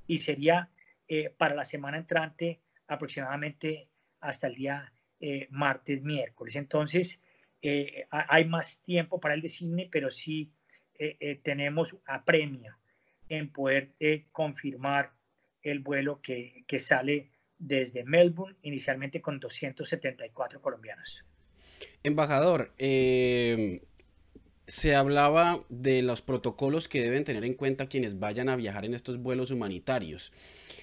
y 0.07 0.19
sería 0.19 0.69
eh, 1.07 1.29
para 1.37 1.55
la 1.55 1.65
semana 1.65 1.97
entrante 1.97 2.61
aproximadamente 2.87 3.89
hasta 4.19 4.47
el 4.47 4.55
día 4.55 4.93
eh, 5.19 5.47
martes, 5.51 6.03
miércoles. 6.03 6.55
Entonces, 6.55 7.19
eh, 7.61 8.07
hay 8.09 8.45
más 8.45 8.81
tiempo 8.81 9.19
para 9.19 9.33
el 9.33 9.41
de 9.41 9.49
cine, 9.49 9.89
pero 9.91 10.09
sí 10.09 10.51
tenemos 11.43 11.95
apremia 12.05 12.77
en 13.29 13.51
poder 13.51 13.93
confirmar 14.31 15.11
el 15.61 15.79
vuelo 15.79 16.21
que, 16.21 16.63
que 16.67 16.79
sale 16.79 17.31
desde 17.61 18.03
Melbourne, 18.03 18.57
inicialmente 18.63 19.21
con 19.21 19.39
274 19.39 20.61
colombianos. 20.61 21.23
Embajador, 22.03 22.73
eh, 22.79 23.81
se 24.65 24.95
hablaba 24.95 25.63
de 25.69 26.01
los 26.01 26.21
protocolos 26.21 26.87
que 26.87 27.01
deben 27.01 27.23
tener 27.23 27.43
en 27.43 27.53
cuenta 27.53 27.87
quienes 27.87 28.19
vayan 28.19 28.49
a 28.49 28.55
viajar 28.55 28.85
en 28.85 28.93
estos 28.93 29.19
vuelos 29.19 29.51
humanitarios. 29.51 30.33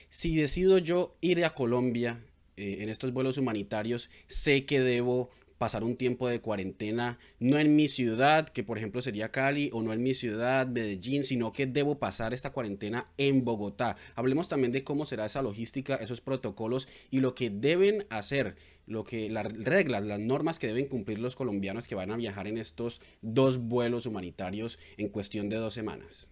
Si 0.08 0.36
decido 0.36 0.78
yo 0.78 1.16
ir 1.20 1.44
a 1.44 1.54
Colombia 1.54 2.20
eh, 2.56 2.78
en 2.80 2.88
estos 2.88 3.12
vuelos 3.12 3.38
humanitarios, 3.38 4.08
sé 4.28 4.64
que 4.64 4.80
debo 4.80 5.30
pasar 5.58 5.84
un 5.84 5.96
tiempo 5.96 6.28
de 6.28 6.40
cuarentena, 6.40 7.18
no 7.40 7.58
en 7.58 7.76
mi 7.76 7.88
ciudad, 7.88 8.48
que 8.48 8.64
por 8.64 8.78
ejemplo 8.78 9.02
sería 9.02 9.30
Cali, 9.30 9.70
o 9.72 9.82
no 9.82 9.92
en 9.92 10.02
mi 10.02 10.14
ciudad, 10.14 10.66
Medellín, 10.68 11.24
sino 11.24 11.52
que 11.52 11.66
debo 11.66 11.98
pasar 11.98 12.32
esta 12.32 12.50
cuarentena 12.50 13.06
en 13.18 13.44
Bogotá. 13.44 13.96
Hablemos 14.14 14.48
también 14.48 14.72
de 14.72 14.84
cómo 14.84 15.04
será 15.04 15.26
esa 15.26 15.42
logística, 15.42 15.96
esos 15.96 16.20
protocolos 16.20 16.88
y 17.10 17.20
lo 17.20 17.34
que 17.34 17.50
deben 17.50 18.06
hacer, 18.08 18.56
lo 18.86 19.04
que 19.04 19.28
las 19.28 19.52
reglas, 19.52 20.02
las 20.02 20.20
normas 20.20 20.58
que 20.58 20.68
deben 20.68 20.86
cumplir 20.86 21.18
los 21.18 21.36
colombianos 21.36 21.86
que 21.86 21.94
van 21.94 22.10
a 22.10 22.16
viajar 22.16 22.46
en 22.46 22.58
estos 22.58 23.00
dos 23.20 23.58
vuelos 23.58 24.06
humanitarios 24.06 24.78
en 24.96 25.08
cuestión 25.08 25.48
de 25.48 25.56
dos 25.56 25.74
semanas. 25.74 26.30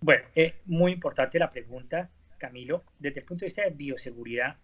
Bueno, 0.00 0.24
es 0.34 0.54
muy 0.66 0.92
importante 0.92 1.38
la 1.38 1.50
pregunta, 1.50 2.10
Camilo, 2.38 2.84
desde 2.98 3.20
el 3.20 3.26
punto 3.26 3.40
de 3.40 3.46
vista 3.46 3.62
de 3.62 3.70
bioseguridad. 3.70 4.56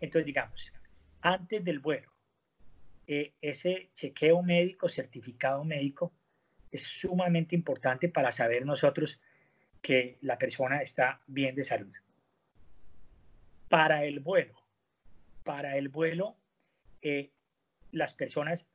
Entonces, 0.00 0.26
digamos, 0.26 0.72
antes 1.20 1.64
del 1.64 1.78
vuelo, 1.78 2.09
eh, 3.12 3.32
ese 3.42 3.90
chequeo 3.92 4.40
médico, 4.40 4.88
certificado 4.88 5.64
médico, 5.64 6.12
es 6.70 6.84
sumamente 6.84 7.56
importante 7.56 8.08
para 8.08 8.30
saber 8.30 8.64
nosotros 8.64 9.20
que 9.82 10.16
la 10.20 10.38
persona 10.38 10.80
está 10.80 11.20
bien 11.26 11.56
de 11.56 11.64
salud. 11.64 11.92
Para 13.68 14.04
el 14.04 14.20
vuelo, 14.20 14.54
para 15.42 15.76
el 15.76 15.88
vuelo, 15.88 16.36
eh, 17.02 17.32
las 17.90 18.14
personas, 18.14 18.68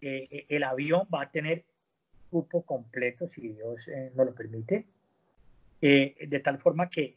eh, 0.00 0.46
el 0.48 0.62
avión 0.62 1.08
va 1.12 1.22
a 1.22 1.30
tener 1.32 1.64
cupo 2.30 2.64
completo, 2.64 3.28
si 3.28 3.48
Dios 3.48 3.88
nos 4.14 4.26
lo 4.26 4.32
permite, 4.32 4.86
de 5.80 6.40
tal 6.44 6.60
forma 6.60 6.88
que 6.88 7.16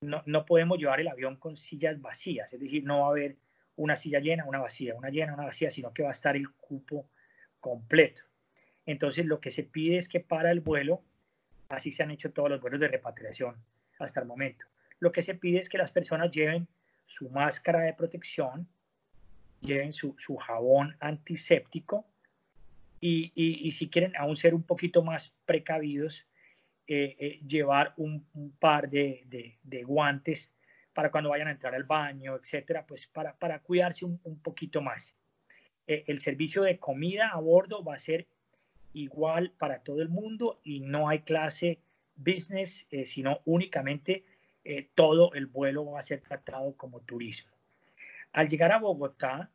no, 0.00 0.22
no 0.24 0.46
podemos 0.46 0.78
llevar 0.78 0.98
el 0.98 1.08
avión 1.08 1.36
con 1.36 1.58
sillas 1.58 2.00
vacías, 2.00 2.54
es 2.54 2.60
decir, 2.60 2.84
no 2.84 3.00
va 3.00 3.08
a 3.08 3.10
haber 3.10 3.36
una 3.76 3.96
silla 3.96 4.20
llena, 4.20 4.44
una 4.44 4.58
vacía, 4.58 4.94
una 4.94 5.10
llena, 5.10 5.34
una 5.34 5.44
vacía, 5.46 5.70
sino 5.70 5.92
que 5.92 6.02
va 6.02 6.08
a 6.08 6.12
estar 6.12 6.36
el 6.36 6.50
cupo 6.50 7.08
completo. 7.60 8.22
Entonces, 8.86 9.26
lo 9.26 9.40
que 9.40 9.50
se 9.50 9.64
pide 9.64 9.98
es 9.98 10.08
que 10.08 10.20
para 10.20 10.50
el 10.50 10.60
vuelo, 10.60 11.02
así 11.68 11.92
se 11.92 12.02
han 12.02 12.10
hecho 12.10 12.32
todos 12.32 12.50
los 12.50 12.60
vuelos 12.60 12.80
de 12.80 12.88
repatriación 12.88 13.56
hasta 13.98 14.20
el 14.20 14.26
momento, 14.26 14.66
lo 14.98 15.12
que 15.12 15.22
se 15.22 15.34
pide 15.34 15.58
es 15.58 15.68
que 15.68 15.78
las 15.78 15.90
personas 15.90 16.30
lleven 16.30 16.68
su 17.06 17.28
máscara 17.30 17.80
de 17.80 17.92
protección, 17.92 18.68
lleven 19.60 19.92
su, 19.92 20.14
jabón 20.38 20.96
antiséptico 21.00 22.06
y, 23.00 23.70
si 23.72 23.88
quieren 23.88 24.16
aún 24.16 24.36
ser 24.36 24.54
un 24.54 24.62
poquito 24.62 25.02
más 25.02 25.34
precavidos, 25.44 26.26
eh, 26.86 27.16
eh, 27.18 27.40
llevar 27.46 27.94
un, 27.96 28.26
par 28.58 28.88
de, 28.88 29.58
de 29.62 29.82
guantes 29.82 30.50
para 30.96 31.10
cuando 31.10 31.28
vayan 31.28 31.48
a 31.48 31.50
entrar 31.50 31.74
al 31.74 31.84
baño, 31.84 32.36
etcétera, 32.36 32.86
pues 32.86 33.06
para, 33.06 33.34
para 33.34 33.58
cuidarse 33.58 34.06
un, 34.06 34.18
un 34.24 34.38
poquito 34.38 34.80
más. 34.80 35.14
Eh, 35.86 36.04
el 36.06 36.22
servicio 36.22 36.62
de 36.62 36.78
comida 36.78 37.28
a 37.28 37.38
bordo 37.38 37.84
va 37.84 37.96
a 37.96 37.98
ser 37.98 38.26
igual 38.94 39.52
para 39.58 39.80
todo 39.80 40.00
el 40.00 40.08
mundo 40.08 40.58
y 40.64 40.80
no 40.80 41.10
hay 41.10 41.18
clase 41.18 41.80
business, 42.16 42.86
eh, 42.90 43.04
sino 43.04 43.42
únicamente 43.44 44.24
eh, 44.64 44.88
todo 44.94 45.34
el 45.34 45.44
vuelo 45.44 45.84
va 45.84 45.98
a 45.98 46.02
ser 46.02 46.22
tratado 46.22 46.72
como 46.78 47.00
turismo. 47.00 47.52
Al 48.32 48.48
llegar 48.48 48.72
a 48.72 48.78
Bogotá, 48.78 49.50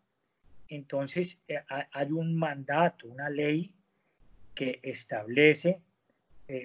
entonces 0.68 1.40
hay 1.68 2.12
un 2.12 2.36
mandato, 2.36 3.08
una 3.08 3.32
ley 3.32 3.74
que 4.54 4.80
establece, 4.84 5.82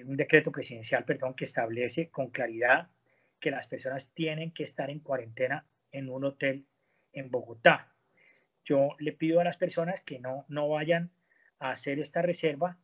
un 0.05 0.15
decreto 0.15 0.51
presidencial, 0.51 1.03
perdón, 1.03 1.33
que 1.33 1.43
establece 1.43 2.09
con 2.09 2.29
claridad 2.29 2.87
que 3.39 3.51
las 3.51 3.67
personas 3.67 4.13
tienen 4.13 4.51
que 4.51 4.63
estar 4.63 4.89
en 4.89 4.99
cuarentena 4.99 5.65
en 5.91 6.09
un 6.09 6.25
hotel 6.25 6.65
en 7.13 7.31
Bogotá. 7.31 7.93
Yo 8.65 8.89
le 8.99 9.13
pido 9.13 9.39
a 9.39 9.43
las 9.43 9.57
personas 9.57 10.01
que 10.01 10.19
no, 10.19 10.45
no 10.47 10.67
vayan 10.69 11.11
a 11.59 11.71
hacer 11.71 11.99
esta 11.99 12.21
reserva 12.21 12.77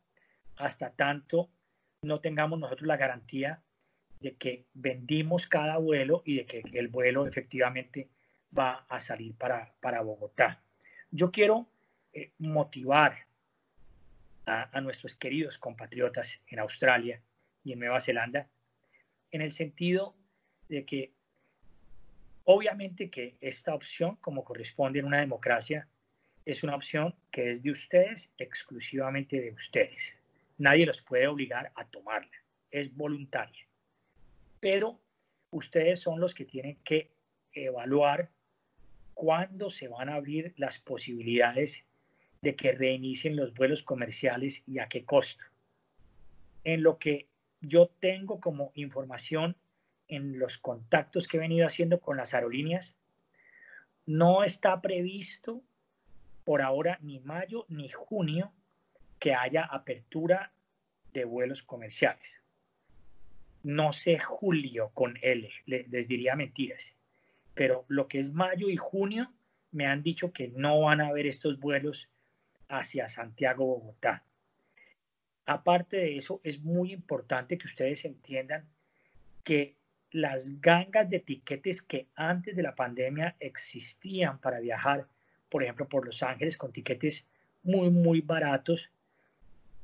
hasta 0.55 0.91
tanto 0.91 1.49
no 2.03 2.19
tengamos 2.19 2.59
nosotros 2.59 2.87
la 2.87 2.97
garantía 2.97 3.61
de 4.19 4.35
que 4.35 4.65
vendimos 4.73 5.47
cada 5.47 5.77
vuelo 5.77 6.21
y 6.25 6.37
de 6.37 6.45
que 6.45 6.63
el 6.73 6.87
vuelo 6.87 7.27
efectivamente 7.27 8.09
va 8.57 8.85
a 8.87 8.99
salir 8.99 9.35
para, 9.35 9.73
para 9.81 10.01
Bogotá. 10.01 10.61
Yo 11.11 11.31
quiero 11.31 11.67
eh, 12.13 12.31
motivar 12.37 13.15
a, 14.45 14.77
a 14.77 14.81
nuestros 14.81 15.15
queridos 15.15 15.57
compatriotas 15.57 16.41
en 16.47 16.59
Australia 16.59 17.21
y 17.63 17.73
en 17.73 17.79
Nueva 17.79 17.99
Zelanda 17.99 18.47
en 19.31 19.41
el 19.41 19.51
sentido 19.51 20.15
de 20.69 20.85
que 20.85 21.11
obviamente 22.45 23.09
que 23.09 23.35
esta 23.41 23.73
opción, 23.73 24.17
como 24.17 24.43
corresponde 24.43 24.99
en 24.99 25.05
una 25.05 25.19
democracia, 25.19 25.87
es 26.45 26.63
una 26.63 26.75
opción 26.75 27.15
que 27.31 27.51
es 27.51 27.63
de 27.63 27.71
ustedes, 27.71 28.31
exclusivamente 28.37 29.39
de 29.39 29.51
ustedes. 29.51 30.17
Nadie 30.57 30.85
los 30.85 31.01
puede 31.01 31.27
obligar 31.27 31.71
a 31.75 31.85
tomarla, 31.85 32.31
es 32.69 32.93
voluntaria. 32.95 33.65
Pero 34.59 34.99
ustedes 35.51 35.99
son 36.01 36.19
los 36.19 36.33
que 36.33 36.45
tienen 36.45 36.77
que 36.83 37.11
evaluar 37.53 38.29
cuándo 39.13 39.69
se 39.69 39.87
van 39.87 40.09
a 40.09 40.15
abrir 40.15 40.53
las 40.57 40.79
posibilidades 40.79 41.85
de 42.41 42.55
que 42.55 42.73
reinicien 42.73 43.35
los 43.35 43.53
vuelos 43.53 43.83
comerciales 43.83 44.63
y 44.67 44.79
a 44.79 44.87
qué 44.87 45.05
costo. 45.05 45.43
En 46.63 46.83
lo 46.83 46.97
que 46.97 47.27
yo 47.61 47.87
tengo 47.99 48.39
como 48.39 48.71
información 48.75 49.55
en 50.15 50.39
los 50.39 50.57
contactos 50.57 51.27
que 51.27 51.37
he 51.37 51.39
venido 51.39 51.65
haciendo 51.65 51.99
con 51.99 52.17
las 52.17 52.33
aerolíneas, 52.33 52.95
no 54.05 54.43
está 54.43 54.81
previsto 54.81 55.63
por 56.43 56.61
ahora 56.61 56.99
ni 57.01 57.19
mayo 57.19 57.65
ni 57.69 57.89
junio 57.89 58.51
que 59.19 59.33
haya 59.33 59.63
apertura 59.63 60.51
de 61.13 61.23
vuelos 61.23 61.63
comerciales. 61.63 62.41
No 63.63 63.93
sé 63.93 64.19
julio 64.19 64.91
con 64.93 65.17
L, 65.21 65.49
les 65.65 66.07
diría 66.07 66.35
mentiras, 66.35 66.93
pero 67.53 67.85
lo 67.87 68.07
que 68.07 68.19
es 68.19 68.33
mayo 68.33 68.69
y 68.69 68.75
junio 68.75 69.31
me 69.71 69.87
han 69.87 70.03
dicho 70.03 70.33
que 70.33 70.49
no 70.49 70.81
van 70.81 70.99
a 70.99 71.07
haber 71.07 71.27
estos 71.27 71.59
vuelos 71.59 72.09
hacia 72.67 73.07
Santiago, 73.07 73.65
Bogotá. 73.65 74.25
Aparte 75.45 75.97
de 75.97 76.17
eso, 76.17 76.41
es 76.43 76.61
muy 76.61 76.91
importante 76.91 77.57
que 77.57 77.67
ustedes 77.67 78.05
entiendan 78.05 78.67
que 79.43 79.77
las 80.13 80.61
gangas 80.61 81.09
de 81.09 81.19
tiquetes 81.19 81.81
que 81.81 82.07
antes 82.15 82.55
de 82.55 82.63
la 82.63 82.75
pandemia 82.75 83.35
existían 83.39 84.39
para 84.39 84.59
viajar, 84.59 85.07
por 85.49 85.63
ejemplo, 85.63 85.89
por 85.89 86.05
Los 86.05 86.21
Ángeles 86.21 86.55
con 86.55 86.71
tiquetes 86.71 87.25
muy, 87.63 87.89
muy 87.89 88.21
baratos, 88.21 88.91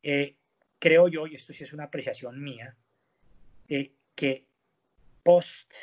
eh, 0.03 0.35
creo 0.77 1.07
yo, 1.07 1.25
y 1.25 1.35
esto 1.35 1.51
sí 1.51 1.63
es 1.63 1.73
una 1.73 1.85
apreciación 1.85 2.41
mía, 2.41 2.75
eh, 3.67 3.91
que 4.15 4.45
post 5.23 5.73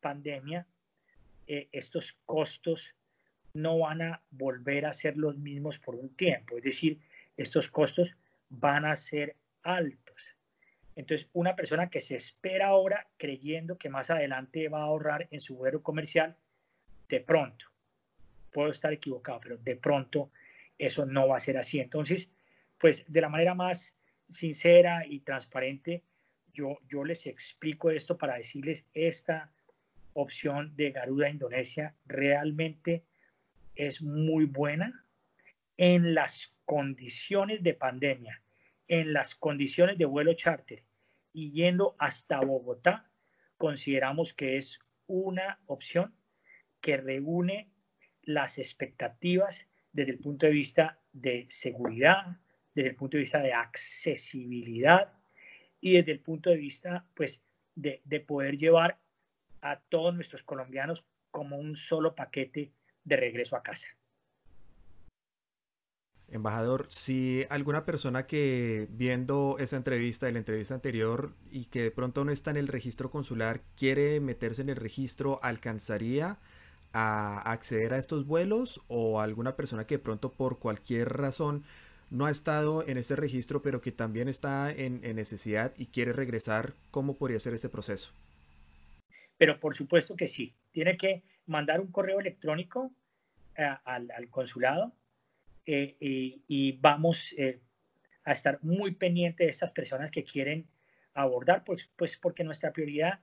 pandemia 0.00 0.66
eh, 1.46 1.68
estos 1.72 2.18
costos 2.26 2.94
no 3.54 3.78
van 3.78 4.02
a 4.02 4.22
volver 4.30 4.84
a 4.84 4.92
ser 4.92 5.16
los 5.16 5.38
mismos 5.38 5.78
por 5.78 5.94
un 5.94 6.10
tiempo, 6.10 6.58
es 6.58 6.64
decir, 6.64 6.98
estos 7.38 7.68
costos 7.68 8.14
van 8.50 8.84
a 8.84 8.94
ser 8.94 9.36
altos. 9.62 10.05
Entonces, 10.96 11.28
una 11.34 11.54
persona 11.54 11.90
que 11.90 12.00
se 12.00 12.16
espera 12.16 12.68
ahora 12.68 13.06
creyendo 13.18 13.76
que 13.78 13.90
más 13.90 14.10
adelante 14.10 14.68
va 14.68 14.80
a 14.80 14.84
ahorrar 14.84 15.28
en 15.30 15.40
su 15.40 15.56
vuelo 15.56 15.82
comercial, 15.82 16.36
de 17.08 17.20
pronto, 17.20 17.66
puedo 18.50 18.70
estar 18.70 18.92
equivocado, 18.92 19.40
pero 19.40 19.58
de 19.58 19.76
pronto 19.76 20.30
eso 20.78 21.04
no 21.04 21.28
va 21.28 21.36
a 21.36 21.40
ser 21.40 21.58
así. 21.58 21.78
Entonces, 21.78 22.30
pues 22.78 23.04
de 23.06 23.20
la 23.20 23.28
manera 23.28 23.54
más 23.54 23.94
sincera 24.28 25.06
y 25.06 25.20
transparente, 25.20 26.02
yo, 26.52 26.78
yo 26.88 27.04
les 27.04 27.26
explico 27.26 27.90
esto 27.90 28.16
para 28.16 28.36
decirles 28.36 28.86
esta 28.94 29.52
opción 30.14 30.74
de 30.76 30.90
Garuda 30.90 31.28
Indonesia 31.28 31.94
realmente 32.06 33.04
es 33.74 34.00
muy 34.00 34.46
buena 34.46 35.04
en 35.76 36.14
las 36.14 36.54
condiciones 36.64 37.62
de 37.62 37.74
pandemia, 37.74 38.40
en 38.88 39.12
las 39.12 39.34
condiciones 39.34 39.98
de 39.98 40.04
vuelo 40.04 40.34
charter 40.34 40.84
y 41.32 41.50
yendo 41.50 41.96
hasta 41.98 42.40
Bogotá, 42.40 43.10
consideramos 43.58 44.32
que 44.32 44.56
es 44.56 44.78
una 45.06 45.60
opción 45.66 46.14
que 46.80 46.96
reúne 46.96 47.70
las 48.22 48.58
expectativas 48.58 49.66
desde 49.92 50.12
el 50.12 50.18
punto 50.18 50.46
de 50.46 50.52
vista 50.52 51.00
de 51.12 51.46
seguridad, 51.48 52.38
desde 52.74 52.90
el 52.90 52.96
punto 52.96 53.16
de 53.16 53.22
vista 53.22 53.40
de 53.40 53.52
accesibilidad 53.52 55.12
y 55.80 55.94
desde 55.94 56.12
el 56.12 56.20
punto 56.20 56.50
de 56.50 56.56
vista 56.56 57.06
pues, 57.14 57.42
de, 57.74 58.02
de 58.04 58.20
poder 58.20 58.56
llevar 58.56 58.98
a 59.60 59.80
todos 59.80 60.14
nuestros 60.14 60.42
colombianos 60.42 61.04
como 61.30 61.58
un 61.58 61.76
solo 61.76 62.14
paquete 62.14 62.72
de 63.04 63.16
regreso 63.16 63.56
a 63.56 63.62
casa. 63.62 63.88
Embajador, 66.28 66.86
si 66.88 67.44
alguna 67.50 67.84
persona 67.84 68.26
que 68.26 68.88
viendo 68.90 69.56
esa 69.60 69.76
entrevista 69.76 70.30
la 70.30 70.38
entrevista 70.38 70.74
anterior 70.74 71.32
y 71.52 71.66
que 71.66 71.82
de 71.82 71.90
pronto 71.92 72.24
no 72.24 72.32
está 72.32 72.50
en 72.50 72.56
el 72.56 72.66
registro 72.66 73.10
consular 73.10 73.60
quiere 73.76 74.18
meterse 74.18 74.62
en 74.62 74.70
el 74.70 74.76
registro, 74.76 75.38
¿alcanzaría 75.42 76.38
a 76.92 77.38
acceder 77.52 77.94
a 77.94 77.98
estos 77.98 78.26
vuelos 78.26 78.80
o 78.88 79.20
alguna 79.20 79.54
persona 79.54 79.86
que 79.86 79.96
de 79.96 80.02
pronto 80.02 80.32
por 80.32 80.58
cualquier 80.58 81.10
razón 81.10 81.64
no 82.10 82.26
ha 82.26 82.30
estado 82.30 82.86
en 82.86 82.98
ese 82.98 83.14
registro 83.14 83.62
pero 83.62 83.80
que 83.80 83.92
también 83.92 84.28
está 84.28 84.72
en, 84.72 85.02
necesidad 85.14 85.72
y 85.76 85.86
quiere 85.86 86.12
regresar, 86.12 86.72
¿cómo 86.90 87.14
podría 87.14 87.38
ser 87.38 87.54
este 87.54 87.68
proceso? 87.68 88.10
Pero 89.38 89.60
por 89.60 89.74
supuesto 89.74 90.16
que 90.16 90.26
sí. 90.26 90.54
Tiene 90.72 90.96
que 90.96 91.22
mandar 91.46 91.80
un 91.80 91.92
correo 91.92 92.18
electrónico 92.18 92.90
eh, 93.56 93.76
al, 93.84 94.08
consulado 94.30 94.92
eh, 95.66 95.96
y, 96.46 96.78
vamos 96.80 97.34
eh, 97.36 97.60
a 98.24 98.32
estar 98.32 98.62
muy 98.62 98.92
pendientes 98.92 99.46
de 99.46 99.50
estas 99.50 99.72
personas 99.72 100.12
que 100.12 100.24
quieren 100.24 100.68
abordar, 101.12 101.64
pues, 101.64 101.90
pues 101.96 102.16
porque 102.16 102.44
nuestra 102.44 102.72
prioridad 102.72 103.20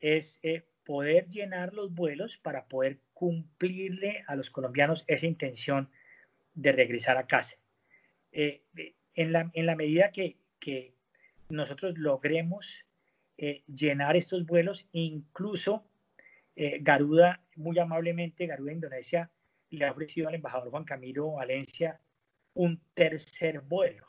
es 0.00 0.40
poder 0.84 1.28
llenar 1.28 1.72
los 1.72 1.92
vuelos 1.92 2.36
para 2.36 2.66
poder 2.66 3.00
cumplirle 3.14 4.22
a 4.26 4.36
los 4.36 4.50
colombianos 4.50 5.04
esa 5.08 5.26
intención 5.26 5.90
de 6.54 6.72
regresar 6.72 7.16
a 7.16 7.26
casa. 7.26 7.56
en, 8.32 9.32
la, 9.32 9.76
medida 9.76 10.10
que 10.12 10.94
nosotros 11.48 11.96
logremos 11.96 12.84
llenar 13.66 14.16
estos 14.16 14.44
vuelos, 14.46 14.86
incluso 14.92 15.86
Garuda, 16.54 17.42
muy 17.56 17.78
amablemente, 17.78 18.46
Garuda 18.46 18.72
Indonesia 18.72 19.30
le 19.70 19.84
ha 19.84 19.92
ofrecido 19.92 20.28
al 20.28 20.34
embajador 20.34 20.70
Juan 20.70 20.84
Camilo 20.84 21.32
Valencia 21.32 22.00
un 22.54 22.80
tercer 22.94 23.60
vuelo. 23.60 24.06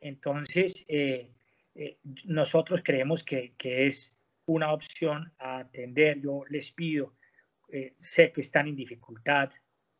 Entonces, 0.00 0.84
eh, 0.88 1.30
eh, 1.74 1.98
nosotros 2.24 2.82
creemos 2.84 3.22
que, 3.22 3.54
es 3.58 4.12
una 4.46 4.72
opción 4.72 5.32
a 5.38 5.58
atender. 5.58 6.20
Yo 6.20 6.42
les 6.48 6.72
pido, 6.72 7.14
eh, 7.68 7.94
sé 8.00 8.32
que 8.32 8.40
están 8.40 8.66
en 8.66 8.76
dificultad, 8.76 9.50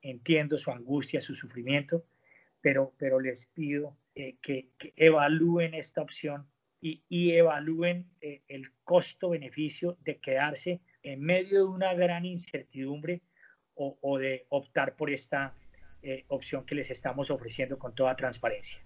entiendo 0.01 0.59
su 0.59 0.71
angustia, 0.71 1.21
su 1.21 1.35
sufrimiento, 1.35 2.05
pero, 2.61 2.93
pero 2.99 3.21
les 3.21 3.47
pido 3.47 3.97
que, 4.15 4.71
evalúen 4.97 5.75
esta 5.75 6.03
opción 6.03 6.49
y, 6.81 7.03
y 7.09 7.33
evalúen 7.33 8.11
el 8.21 8.73
costo-beneficio 8.85 9.97
de 10.01 10.19
quedarse 10.19 10.81
en 11.03 11.21
medio 11.21 11.61
de 11.61 11.71
una 11.71 11.95
gran 11.95 12.25
incertidumbre 12.25 13.23
o, 14.01 14.19
de 14.19 14.47
optar 14.49 14.97
por 14.97 15.11
esta 15.11 15.55
eh, 16.03 16.25
opción 16.29 16.65
que 16.65 16.75
les 16.75 16.91
estamos 16.91 17.31
ofreciendo 17.31 17.79
con 17.79 17.95
toda 17.95 18.17
transparencia. 18.17 18.81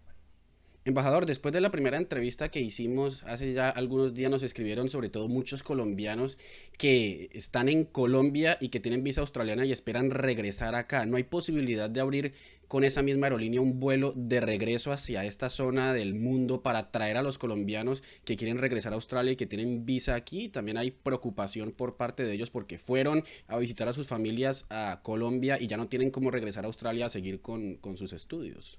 Embajador, 0.87 1.27
después 1.27 1.53
de 1.53 1.61
la 1.61 1.73
primera 1.73 1.97
entrevista 1.97 2.49
que 2.49 2.61
hicimos 2.61 3.25
hace 3.25 3.53
ya 3.53 3.69
algunos 3.71 4.15
días 4.15 4.31
nos 4.31 4.45
escribieron 4.45 4.89
sobre 4.89 5.09
todo 5.09 5.27
muchos 5.27 5.65
colombianos 5.65 6.39
que 6.79 7.29
están 7.33 7.69
en 7.69 7.85
Colombia 7.85 8.57
y 8.61 8.69
que 8.69 8.79
tienen 8.79 9.03
visa 9.03 9.21
australiana 9.21 9.65
y 9.65 9.73
esperan 9.73 10.13
regresar 10.13 10.77
acá. 10.77 11.05
¿No 11.05 11.17
hay 11.17 11.25
posibilidad 11.25 11.91
de 11.91 12.01
abrir 12.01 12.35
con 12.69 12.85
esa 12.85 13.03
misma 13.03 13.27
aerolínea 13.27 13.61
un 13.61 13.81
vuelo 13.81 14.13
de 14.15 14.41
regreso 14.41 14.93
hacia 14.93 15.25
esta 15.25 15.49
zona 15.49 15.93
del 15.93 16.15
mundo 16.15 16.63
para 16.63 16.93
traer 16.93 17.17
a 17.17 17.23
los 17.23 17.37
colombianos 17.37 18.05
que 18.25 18.37
quieren 18.37 18.59
regresar 18.59 18.93
a 18.93 18.95
Australia 18.95 19.33
y 19.33 19.37
que 19.37 19.47
tienen 19.47 19.87
visa 19.87 20.15
aquí? 20.15 20.49
También 20.49 20.77
hay 20.77 20.93
preocupación 20.93 21.73
por 21.73 21.97
parte 21.97 22.23
de 22.23 22.33
ellos 22.33 22.51
porque 22.51 22.79
fueron 22.79 23.25
a 23.49 23.59
visitar 23.59 23.89
a 23.89 23.93
sus 23.93 24.07
familias 24.07 24.67
a 24.71 25.01
Colombia 25.03 25.59
y 25.61 25.67
ya 25.67 25.79
no 25.79 25.89
tienen 25.89 26.13
cómo 26.13 26.31
regresar 26.31 26.63
a 26.63 26.69
Australia 26.69 27.07
a 27.07 27.09
seguir 27.09 27.41
con, 27.41 27.81
sus 27.97 28.13
estudios. 28.13 28.79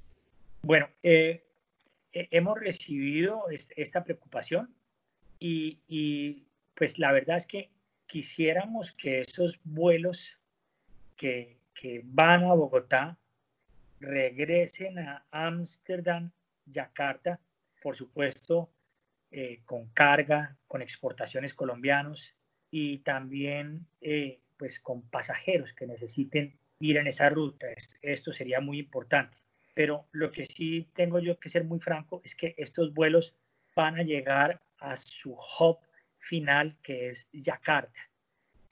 Bueno, 0.62 0.88
eh, 1.04 1.46
hemos 2.32 2.60
recibido 2.60 3.45
esta 3.49 4.03
preocupación 4.03 4.73
y, 5.39 6.43
pues 6.75 6.99
la 6.99 7.12
verdad 7.12 7.38
es 7.38 7.47
que 7.47 7.69
quisiéramos 8.06 8.91
que 8.93 9.21
esos 9.21 9.60
vuelos 9.63 10.38
que, 11.15 11.56
van 12.06 12.43
a 12.43 12.53
Bogotá 12.53 13.17
regresen 13.99 14.97
a 14.97 15.25
Ámsterdam, 15.30 16.32
Yakarta, 16.65 17.39
por 17.82 17.95
supuesto, 17.95 18.71
eh, 19.30 19.62
con 19.65 19.88
carga, 19.89 20.58
con 20.67 20.82
exportaciones 20.82 21.53
colombianos 21.53 22.34
y 22.71 22.99
también 22.99 23.86
eh, 24.01 24.39
pues 24.58 24.80
con 24.80 25.03
pasajeros 25.03 25.73
que 25.73 25.86
necesiten 25.86 26.58
ir 26.80 26.97
en 26.97 27.08
esa 27.08 27.30
ruta. 27.30 27.67
Esto 28.01 28.34
sería 28.34 28.60
muy 28.60 28.80
importante 28.80 29.38
pero 29.78 30.08
lo 30.12 30.32
que 30.32 30.44
sí 30.44 30.90
tengo 30.96 31.20
yo 31.20 31.40
que 31.40 31.50
ser 31.50 31.63
muy 31.63 31.80
franco 31.80 32.20
es 32.24 32.34
que 32.34 32.56
estos 32.58 32.96
vuelos 32.96 33.36
van 33.76 34.00
a 34.00 34.02
llegar 34.02 34.60
a 34.80 34.98
su 34.98 35.34
hub 35.34 35.78
final, 36.18 36.76
que 36.82 37.10
es 37.10 37.30
Yakarta. 37.32 38.10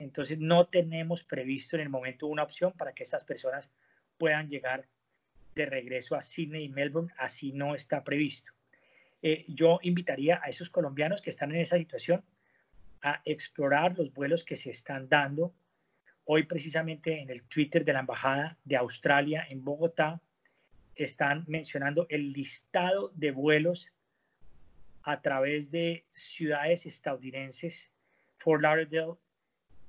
Entonces 0.00 0.40
no 0.40 0.66
tenemos 0.66 1.22
previsto 1.22 1.76
en 1.76 1.82
el 1.82 1.90
momento 1.90 2.26
una 2.26 2.42
opción 2.42 2.72
para 2.72 2.92
que 2.92 3.04
estas 3.04 3.22
personas 3.22 3.70
puedan 4.18 4.48
llegar 4.48 4.88
de 5.54 5.66
regreso 5.66 6.16
a 6.16 6.22
Sydney 6.22 6.64
y 6.64 6.68
Melbourne, 6.70 7.14
así 7.18 7.52
no 7.52 7.76
está 7.76 8.02
previsto. 8.02 8.50
Eh, 9.22 9.44
yo 9.46 9.78
invitaría 9.82 10.40
a 10.42 10.48
esos 10.48 10.70
colombianos 10.70 11.22
que 11.22 11.30
están 11.30 11.52
en 11.52 11.60
esa 11.60 11.78
situación 11.78 12.24
a 13.02 13.22
explorar 13.24 13.96
los 13.96 14.12
vuelos 14.12 14.42
que 14.42 14.56
se 14.56 14.70
están 14.70 15.08
dando. 15.08 15.54
Hoy 16.24 16.42
precisamente 16.42 17.20
en 17.20 17.30
el 17.30 17.44
Twitter 17.44 17.84
de 17.84 17.92
la 17.92 18.00
Embajada 18.00 18.58
de 18.64 18.76
Australia 18.76 19.46
en 19.48 19.62
Bogotá 19.62 20.20
están 20.96 21.44
mencionando 21.46 22.06
el 22.08 22.32
listado 22.32 23.12
de 23.14 23.30
vuelos 23.30 23.92
a 25.02 25.20
través 25.20 25.70
de 25.70 26.04
ciudades 26.14 26.86
estadounidenses, 26.86 27.90
Fort 28.38 28.62
Lauderdale, 28.62 29.14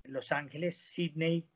Los 0.04 0.32
Ángeles, 0.32 0.78
Sydney 0.78 1.48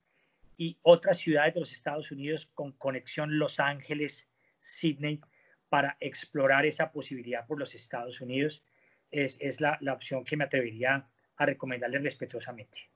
y 0.57 0.77
otras 0.81 1.19
ciudades 1.19 1.53
de 1.53 1.59
los 1.59 1.71
Estados 1.71 2.11
Unidos 2.11 2.49
con 2.53 2.71
conexión 2.71 3.37
Los 3.37 3.59
Ángeles, 3.59 4.27
Sydney, 4.61 5.21
para 5.69 5.97
explorar 5.99 6.65
esa 6.65 6.91
posibilidad 6.91 7.45
por 7.45 7.59
los 7.59 7.75
Estados 7.75 8.19
Unidos. 8.19 8.63
Es, 9.11 9.37
es 9.41 9.61
la, 9.61 9.77
la 9.81 9.93
opción 9.93 10.23
que 10.23 10.37
me 10.37 10.45
atrevería 10.45 11.07
a 11.37 11.45
recomendarle 11.45 11.99
respetuosamente. 11.99 12.89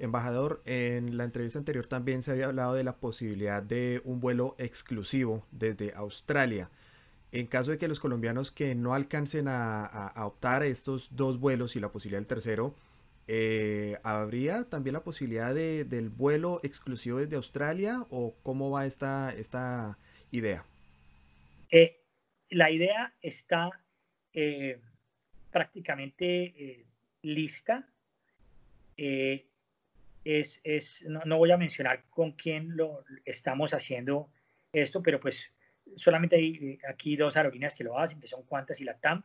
Embajador, 0.00 0.62
en 0.64 1.16
la 1.16 1.24
entrevista 1.24 1.58
anterior 1.58 1.86
también 1.86 2.22
se 2.22 2.30
había 2.30 2.46
hablado 2.46 2.74
de 2.74 2.84
la 2.84 2.96
posibilidad 2.96 3.62
de 3.62 4.00
un 4.04 4.20
vuelo 4.20 4.54
exclusivo 4.58 5.44
desde 5.50 5.92
Australia. 5.94 6.70
En 7.32 7.46
caso 7.46 7.70
de 7.70 7.78
que 7.78 7.88
los 7.88 8.00
colombianos 8.00 8.50
que 8.50 8.74
no 8.74 8.94
alcancen 8.94 9.46
a, 9.48 10.12
optar 10.16 10.62
estos 10.62 11.14
dos 11.16 11.38
vuelos 11.38 11.76
y 11.76 11.80
la 11.80 11.90
posibilidad 11.90 12.20
del 12.20 12.26
tercero, 12.26 12.74
eh, 13.28 13.98
¿habría 14.04 14.64
también 14.64 14.94
la 14.94 15.02
posibilidad 15.02 15.54
de, 15.54 15.84
del 15.84 16.08
vuelo 16.08 16.60
exclusivo 16.62 17.18
desde 17.18 17.36
Australia 17.36 18.06
o 18.10 18.34
cómo 18.42 18.70
va 18.70 18.86
esta, 18.86 19.34
esta 19.34 19.98
idea? 20.30 20.64
Eh, 21.70 22.00
la 22.50 22.70
idea 22.70 23.12
está 23.20 23.70
eh, 24.32 24.80
prácticamente 25.50 26.86
lista 27.22 27.88
es, 30.26 31.04
no, 31.06 31.38
voy 31.38 31.52
a 31.52 31.56
mencionar 31.56 32.04
con 32.10 32.32
quién 32.32 32.76
lo 32.76 33.04
estamos 33.24 33.72
haciendo 33.72 34.28
esto, 34.72 35.00
pero 35.00 35.20
pues 35.20 35.46
solamente 35.94 36.34
hay 36.34 36.54
eh, 36.54 36.78
aquí 36.88 37.16
dos 37.16 37.36
aerolíneas 37.36 37.76
que 37.76 37.84
lo 37.84 37.98
hacen, 37.98 38.18
que 38.18 38.26
son 38.26 38.42
Qantas 38.42 38.80
y 38.80 38.84
la 38.84 38.98
TAM, 38.98 39.22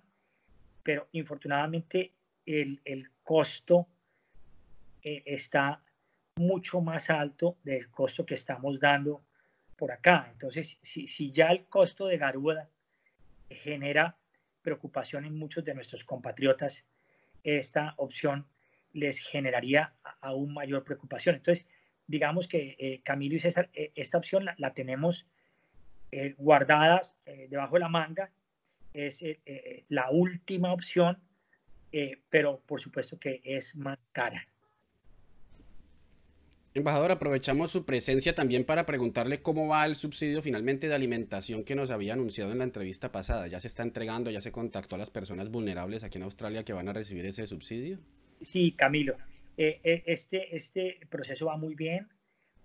pero 0.84 1.08
infortunadamente 1.14 2.14
el, 2.46 3.10
costo 3.24 3.88
eh, 5.02 5.24
está 5.26 5.82
mucho 6.36 6.82
más 6.82 7.10
alto 7.10 7.58
del 7.64 7.90
costo 7.90 8.26
que 8.26 8.36
estamos 8.36 8.80
dando 8.80 9.24
por 9.76 9.92
acá. 9.92 10.30
Entonces, 10.32 10.78
si, 10.84 11.08
si 11.08 11.32
ya 11.32 11.48
el 11.48 11.66
costo 11.66 12.06
de 12.06 12.18
Garuda 12.18 12.70
genera 13.50 14.18
preocupación 14.62 15.26
en 15.26 15.36
muchos 15.36 15.66
de 15.66 15.74
nuestros 15.74 16.04
compatriotas, 16.04 16.86
esta 17.44 17.96
opción 17.98 18.46
les 18.93 19.19
generaría 19.19 19.93
aún 20.21 20.54
mayor 20.54 20.84
preocupación. 20.84 21.36
Entonces, 21.36 21.65
digamos 22.08 22.47
que 22.47 22.75
eh, 22.77 23.01
Camilo 23.04 23.36
y 23.36 23.39
César, 23.39 23.69
eh, 23.73 23.91
esta 23.95 24.17
opción 24.17 24.45
la, 24.45 24.73
tenemos 24.73 25.25
eh, 26.12 26.36
guardadas 26.38 27.15
debajo 27.49 27.75
de 27.75 27.80
la 27.80 27.89
manga, 27.89 28.32
es 28.93 29.23
la 29.88 30.10
última 30.12 30.73
opción, 30.73 31.17
pero 32.30 32.60
por 32.65 32.82
supuesto 32.82 33.17
que 33.17 33.41
es 33.45 33.73
más 33.77 33.97
cara. 34.12 34.45
Embajador, 36.73 37.12
aprovechamos 37.12 37.71
su 37.71 37.86
presencia 37.86 38.34
también 38.34 38.63
para 38.63 38.86
preguntarle 38.86 39.41
cómo 39.41 39.67
va 39.67 39.86
el 39.86 39.95
subsidio 39.95 40.41
finalmente 40.41 40.88
de 40.88 40.95
alimentación 40.95 41.65
que 41.65 41.75
nos 41.75 41.89
había 41.89 42.13
anunciado 42.13 42.51
en 42.54 42.60
la 42.60 42.63
entrevista 42.63 43.12
pasada. 43.12 43.47
¿Ya 43.47 43.60
se 43.60 43.67
está 43.67 43.84
entregando, 43.84 44.32
ya 44.32 44.39
se 44.39 44.54
contactó 44.54 44.95
a 44.95 44.97
las 44.97 45.10
personas 45.10 45.49
vulnerables 45.49 46.06
aquí 46.06 46.17
en 46.17 46.23
Australia 46.23 46.63
que 46.63 46.71
van 46.71 46.88
a 46.88 46.93
recibir 46.93 47.25
ese 47.25 47.45
subsidio? 47.45 47.99
Sí, 48.41 48.71
Camilo. 48.73 49.17
Eh, 49.58 49.80
eh, 49.84 50.04
este, 50.08 50.56
este 50.56 50.99
proceso 51.10 51.45
va 51.45 51.58
muy 51.58 51.75
bien. 51.75 52.10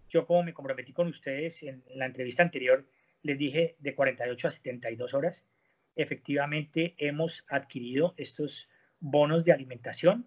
Yo 0.09 0.27
como 0.27 0.43
me 0.43 0.55
comprometí 0.55 0.93
con 0.93 1.09
ustedes 1.09 1.63
en 1.63 1.83
la 1.95 2.07
entrevista 2.07 2.43
anterior, 2.43 2.87
les 3.23 3.39
dije 3.39 3.77
de 3.79 3.95
48 3.95 4.49
a 4.49 4.51
72 4.51 5.15
horas. 5.15 5.47
Efectivamente, 5.95 6.95
hemos 6.99 7.45
adquirido 7.49 8.15
estos 8.17 8.69
bonos 9.01 9.45
de 9.45 9.53
alimentación 9.53 10.27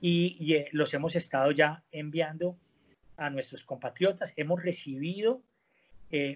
y, 0.00 0.54
eh, 0.54 0.68
los 0.72 0.94
hemos 0.94 1.16
estado 1.16 1.50
ya 1.50 1.82
enviando 1.90 2.58
a 3.16 3.30
nuestros 3.30 3.64
compatriotas. 3.64 4.32
Hemos 4.36 4.62
recibido 4.62 5.42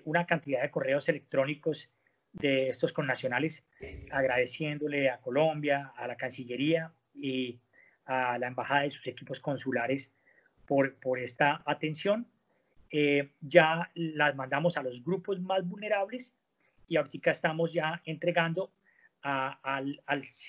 una 0.04 0.26
cantidad 0.26 0.60
de 0.60 0.70
correos 0.70 1.08
electrónicos 1.08 1.88
de 2.32 2.68
estos 2.68 2.92
connacionales 2.92 3.64
agradeciéndole 4.10 5.08
a 5.08 5.18
Colombia, 5.18 5.92
a 5.96 6.06
la 6.06 6.16
Cancillería 6.16 6.92
y 7.14 7.58
a 8.04 8.38
la 8.38 8.48
embajada 8.48 8.86
y 8.86 8.90
sus 8.90 9.06
equipos 9.06 9.40
consulares 9.40 10.12
por, 10.66 10.94
por 10.96 11.18
esta 11.18 11.62
atención. 11.66 12.26
Eh, 12.90 13.32
ya 13.40 13.90
las 13.94 14.36
mandamos 14.36 14.76
a 14.76 14.82
los 14.82 15.02
grupos 15.02 15.40
más 15.40 15.66
vulnerables 15.66 16.34
y 16.88 16.96
ahorita 16.96 17.30
estamos 17.30 17.72
ya 17.72 18.02
entregando 18.04 18.70
al, 19.22 20.02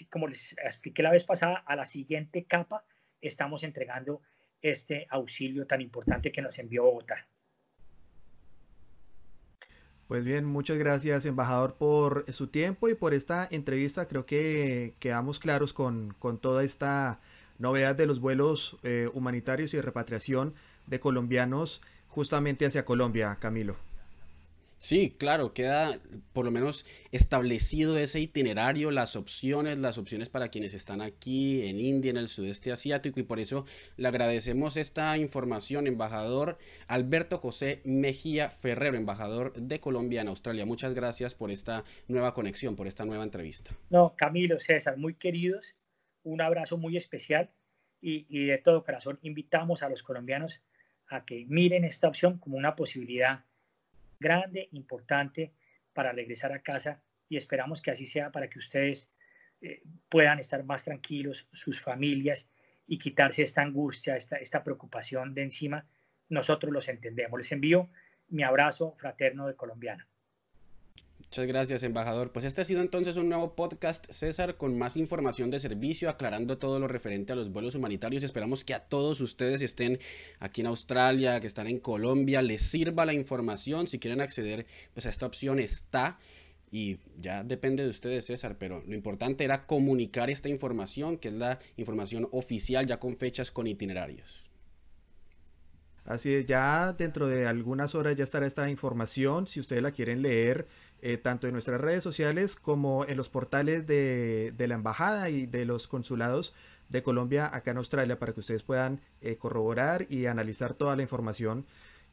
como 0.10 0.28
les 0.28 0.54
expliqué 0.54 1.04
la 1.04 1.12
vez 1.12 1.24
pasada, 1.24 1.64
a 1.66 1.76
la 1.76 1.86
siguiente 1.86 2.46
capa, 2.46 2.84
estamos 3.22 3.64
entregando 3.64 4.22
este 4.62 5.08
auxilio 5.10 5.68
tan 5.68 5.82
importante 5.82 6.32
que 6.32 6.42
nos 6.42 6.58
envió 6.58 6.84
Bogotá. 6.84 7.28
Pues 10.08 10.24
bien, 10.26 10.46
muchas 10.46 10.78
gracias, 10.78 11.26
embajador, 11.26 11.76
por 11.76 12.26
su 12.32 12.48
tiempo 12.48 12.90
y 12.90 12.94
por 12.94 13.14
esta 13.14 13.48
entrevista. 13.50 14.08
Creo 14.08 14.26
que 14.26 14.96
quedamos 15.00 15.40
claros 15.40 15.74
con, 15.74 16.14
con 16.20 16.40
toda 16.40 16.64
esta 16.64 17.20
novedad 17.58 17.96
de 17.96 18.06
los 18.06 18.20
vuelos 18.20 18.78
eh, 18.84 19.10
humanitarios 19.14 19.74
y 19.74 19.78
de 19.78 19.84
repatriación 19.84 20.54
de 20.88 21.00
colombianos 21.00 21.82
justamente 22.08 22.66
hacia 22.66 22.86
Colombia, 22.86 23.38
Camilo. 23.40 23.78
Sí, 24.84 25.14
claro, 25.18 25.54
queda 25.54 25.98
por 26.34 26.44
lo 26.44 26.52
menos 26.52 26.86
establecido 27.14 27.98
ese 27.98 28.20
itinerario, 28.20 28.92
las 28.92 29.16
opciones, 29.16 29.80
las 29.80 29.98
opciones 29.98 30.28
para 30.28 30.50
quienes 30.50 30.74
están 30.74 31.00
aquí 31.00 31.66
en 31.68 31.80
India, 31.80 32.12
en 32.12 32.18
el 32.18 32.28
sudeste 32.28 32.70
asiático, 32.70 33.18
y 33.18 33.24
por 33.24 33.40
eso 33.40 33.66
le 33.96 34.10
agradecemos 34.10 34.76
esta 34.76 35.18
información, 35.18 35.88
embajador 35.88 36.58
Alberto 36.88 37.38
José 37.38 37.80
Mejía 37.86 38.50
Ferrero, 38.50 38.98
embajador 38.98 39.54
de 39.54 39.80
Colombia 39.80 40.20
en 40.20 40.28
Australia. 40.28 40.66
Muchas 40.66 40.94
gracias 40.94 41.34
por 41.34 41.50
esta 41.50 41.86
nueva 42.10 42.34
conexión, 42.34 42.76
por 42.76 42.88
esta 42.88 43.06
nueva 43.06 43.24
entrevista. 43.24 43.72
No, 43.90 44.16
Camilo, 44.18 44.60
César, 44.60 44.98
muy 44.98 45.14
queridos, 45.14 45.76
un 46.24 46.42
abrazo 46.42 46.78
muy 46.78 46.98
especial 46.98 47.50
y, 48.02 48.48
de 48.48 48.58
todo 48.58 48.84
corazón 48.84 49.18
invitamos 49.22 49.82
a 49.82 49.90
los 49.90 50.04
colombianos 50.04 50.62
a 51.08 51.24
que 51.26 51.46
miren 51.48 51.86
esta 51.86 52.08
opción 52.08 52.38
como 52.38 52.58
una 52.58 52.76
posibilidad 52.76 53.46
grande, 54.20 54.68
importante 54.72 55.54
para 55.94 56.12
regresar 56.12 56.52
a 56.52 56.62
casa 56.62 57.02
y 57.30 57.38
esperamos 57.38 57.82
que 57.82 57.92
así 57.92 58.06
sea 58.06 58.32
para 58.32 58.50
que 58.50 58.60
ustedes 58.60 59.10
eh, 59.62 59.82
puedan 60.10 60.40
estar 60.40 60.64
más 60.64 60.84
tranquilos, 60.84 61.48
sus 61.52 61.80
familias 61.80 62.50
y 62.88 62.98
quitarse 62.98 63.44
esta 63.44 63.62
angustia, 63.62 64.18
esta, 64.18 64.38
esta 64.38 64.64
preocupación 64.64 65.34
de 65.34 65.44
encima. 65.44 65.86
Nosotros 66.30 66.74
los 66.74 66.90
entendemos. 66.90 67.38
Les 67.38 67.52
envío 67.52 67.90
mi 68.28 68.44
abrazo 68.44 68.94
fraterno 68.98 69.48
de 69.48 69.56
colombiana. 69.56 70.08
Muchas 71.34 71.48
gracias, 71.48 71.82
embajador. 71.82 72.32
Pues 72.32 72.46
este 72.46 72.62
ha 72.62 72.66
sido 72.66 72.82
entonces 72.82 73.18
un 73.18 73.28
nuevo 73.28 73.56
podcast, 73.56 74.06
César, 74.12 74.56
con 74.56 74.78
más 74.78 74.96
información 74.98 75.50
de 75.50 75.60
servicio, 75.60 76.12
aclarando 76.12 76.60
todo 76.60 76.78
lo 76.78 76.88
referente 76.88 77.34
a 77.34 77.36
los 77.36 77.52
vuelos 77.52 77.74
humanitarios. 77.74 78.22
Esperamos 78.22 78.64
que 78.64 78.76
a 78.76 78.82
todos 78.82 79.20
ustedes 79.20 79.64
estén 79.64 79.98
aquí 80.40 80.62
en 80.62 80.68
Australia, 80.68 81.40
que 81.40 81.48
están 81.48 81.66
en 81.66 81.80
Colombia, 81.80 82.44
les 82.44 82.62
sirva 82.62 83.04
la 83.08 83.14
información. 83.16 83.88
Si 83.88 83.98
quieren 83.98 84.22
acceder 84.22 84.68
pues 84.94 85.08
a 85.08 85.10
esta 85.10 85.26
opción 85.26 85.60
está 85.60 86.20
y 86.72 87.00
ya 87.20 87.44
depende 87.44 87.82
de 87.82 87.90
ustedes, 87.90 88.28
César, 88.28 88.60
pero 88.60 88.84
lo 88.86 88.94
importante 88.94 89.44
era 89.44 89.66
comunicar 89.66 90.30
esta 90.30 90.50
información, 90.50 91.18
que 91.18 91.30
es 91.30 91.34
la 91.34 91.58
información 91.78 92.30
oficial 92.32 92.86
ya 92.86 93.00
con 93.00 93.18
fechas, 93.18 93.50
con 93.50 93.66
itinerarios. 93.66 94.44
Así 96.06 96.34
es, 96.34 96.46
ya 96.46 96.94
dentro 96.94 97.28
de 97.28 97.48
algunas 97.48 97.96
horas 97.96 98.16
ya 98.18 98.26
estará 98.26 98.46
esta 98.46 98.70
información, 98.70 99.48
si 99.48 99.62
ustedes 99.62 99.82
la 99.82 99.92
quieren 99.92 100.22
leer 100.22 100.68
eh, 101.06 101.18
tanto 101.18 101.48
en 101.48 101.54
nuestras 101.54 101.82
redes 101.82 102.02
sociales 102.02 102.56
como 102.56 103.04
en 103.06 103.18
los 103.18 103.28
portales 103.28 103.86
de, 103.86 104.54
la 104.58 104.76
embajada 104.76 105.30
y 105.30 105.46
de 105.48 105.66
los 105.66 105.90
consulados 105.90 106.54
de 106.88 107.04
Colombia 107.04 107.54
acá 107.54 107.72
en 107.72 107.78
Australia 107.78 108.18
para 108.20 108.32
que 108.32 108.40
ustedes 108.40 108.64
puedan 108.64 109.02
eh, 109.20 109.36
corroborar 109.36 110.06
y 110.10 110.28
analizar 110.28 110.74
toda 110.74 110.96
la 110.96 111.02
información 111.02 111.66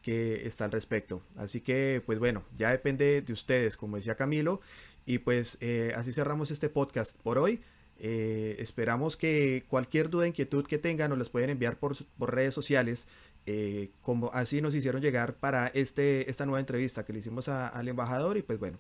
que 0.03 0.45
está 0.45 0.65
al 0.65 0.73
respecto. 0.73 1.23
Así 1.37 1.61
que, 1.61 2.03
pues 2.05 2.19
bueno, 2.19 2.45
ya 2.59 2.73
depende 2.73 3.23
de 3.23 3.33
ustedes, 3.33 3.77
como 3.77 3.95
decía 3.95 4.17
Camilo. 4.17 4.61
Y 5.07 5.19
pues 5.19 5.57
eh, 5.61 5.93
así 5.95 6.13
cerramos 6.13 6.51
este 6.51 6.69
podcast 6.69 7.17
por 7.23 7.39
hoy. 7.39 7.61
esperamos 7.97 9.17
que 9.17 9.63
cualquier 9.69 10.11
duda, 10.11 10.27
inquietud 10.27 10.67
que 10.67 10.79
tengan 10.79 11.11
nos 11.11 11.19
las 11.19 11.29
pueden 11.29 11.51
enviar 11.51 11.79
por, 11.79 11.95
por 12.19 12.35
redes 12.35 12.55
sociales. 12.55 13.07
Eh, 13.47 13.91
como 14.03 14.31
así 14.33 14.61
nos 14.61 14.75
hicieron 14.75 15.01
llegar 15.01 15.35
para 15.35 15.69
este, 15.69 16.31
esta 16.31 16.47
nueva 16.47 16.61
entrevista 16.61 17.05
que 17.05 17.13
le 17.13 17.21
hicimos 17.21 17.49
al 17.49 17.89
embajador 17.89 18.37
y 18.37 18.43
pues 18.43 18.59
bueno, 18.59 18.79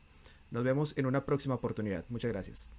nos 0.50 0.64
vemos 0.64 0.94
en 0.96 1.06
una 1.06 1.24
próxima 1.24 1.54
oportunidad. 1.54 2.04
Muchas 2.08 2.30
gracias. 2.30 2.70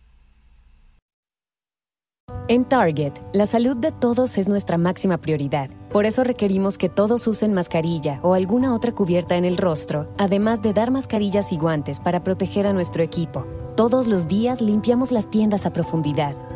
En 2.47 2.65
Target, 2.65 3.13
la 3.33 3.45
salud 3.45 3.77
de 3.77 3.91
todos 3.91 4.37
es 4.37 4.49
nuestra 4.49 4.77
máxima 4.77 5.19
prioridad. 5.19 5.69
Por 5.91 6.05
eso 6.05 6.23
requerimos 6.23 6.77
que 6.77 6.89
todos 6.89 7.25
usen 7.27 7.53
mascarilla 7.53 8.19
o 8.23 8.33
alguna 8.33 8.73
otra 8.75 8.93
cubierta 8.93 9.37
en 9.37 9.45
el 9.45 9.57
rostro, 9.57 10.11
además 10.17 10.61
de 10.61 10.73
dar 10.73 10.91
mascarillas 10.91 11.53
y 11.53 11.57
guantes 11.57 11.99
para 11.99 12.23
proteger 12.23 12.67
a 12.67 12.73
nuestro 12.73 13.03
equipo. 13.03 13.47
Todos 13.77 14.07
los 14.07 14.27
días 14.27 14.61
limpiamos 14.61 15.13
las 15.13 15.29
tiendas 15.29 15.65
a 15.65 15.71
profundidad, 15.71 16.35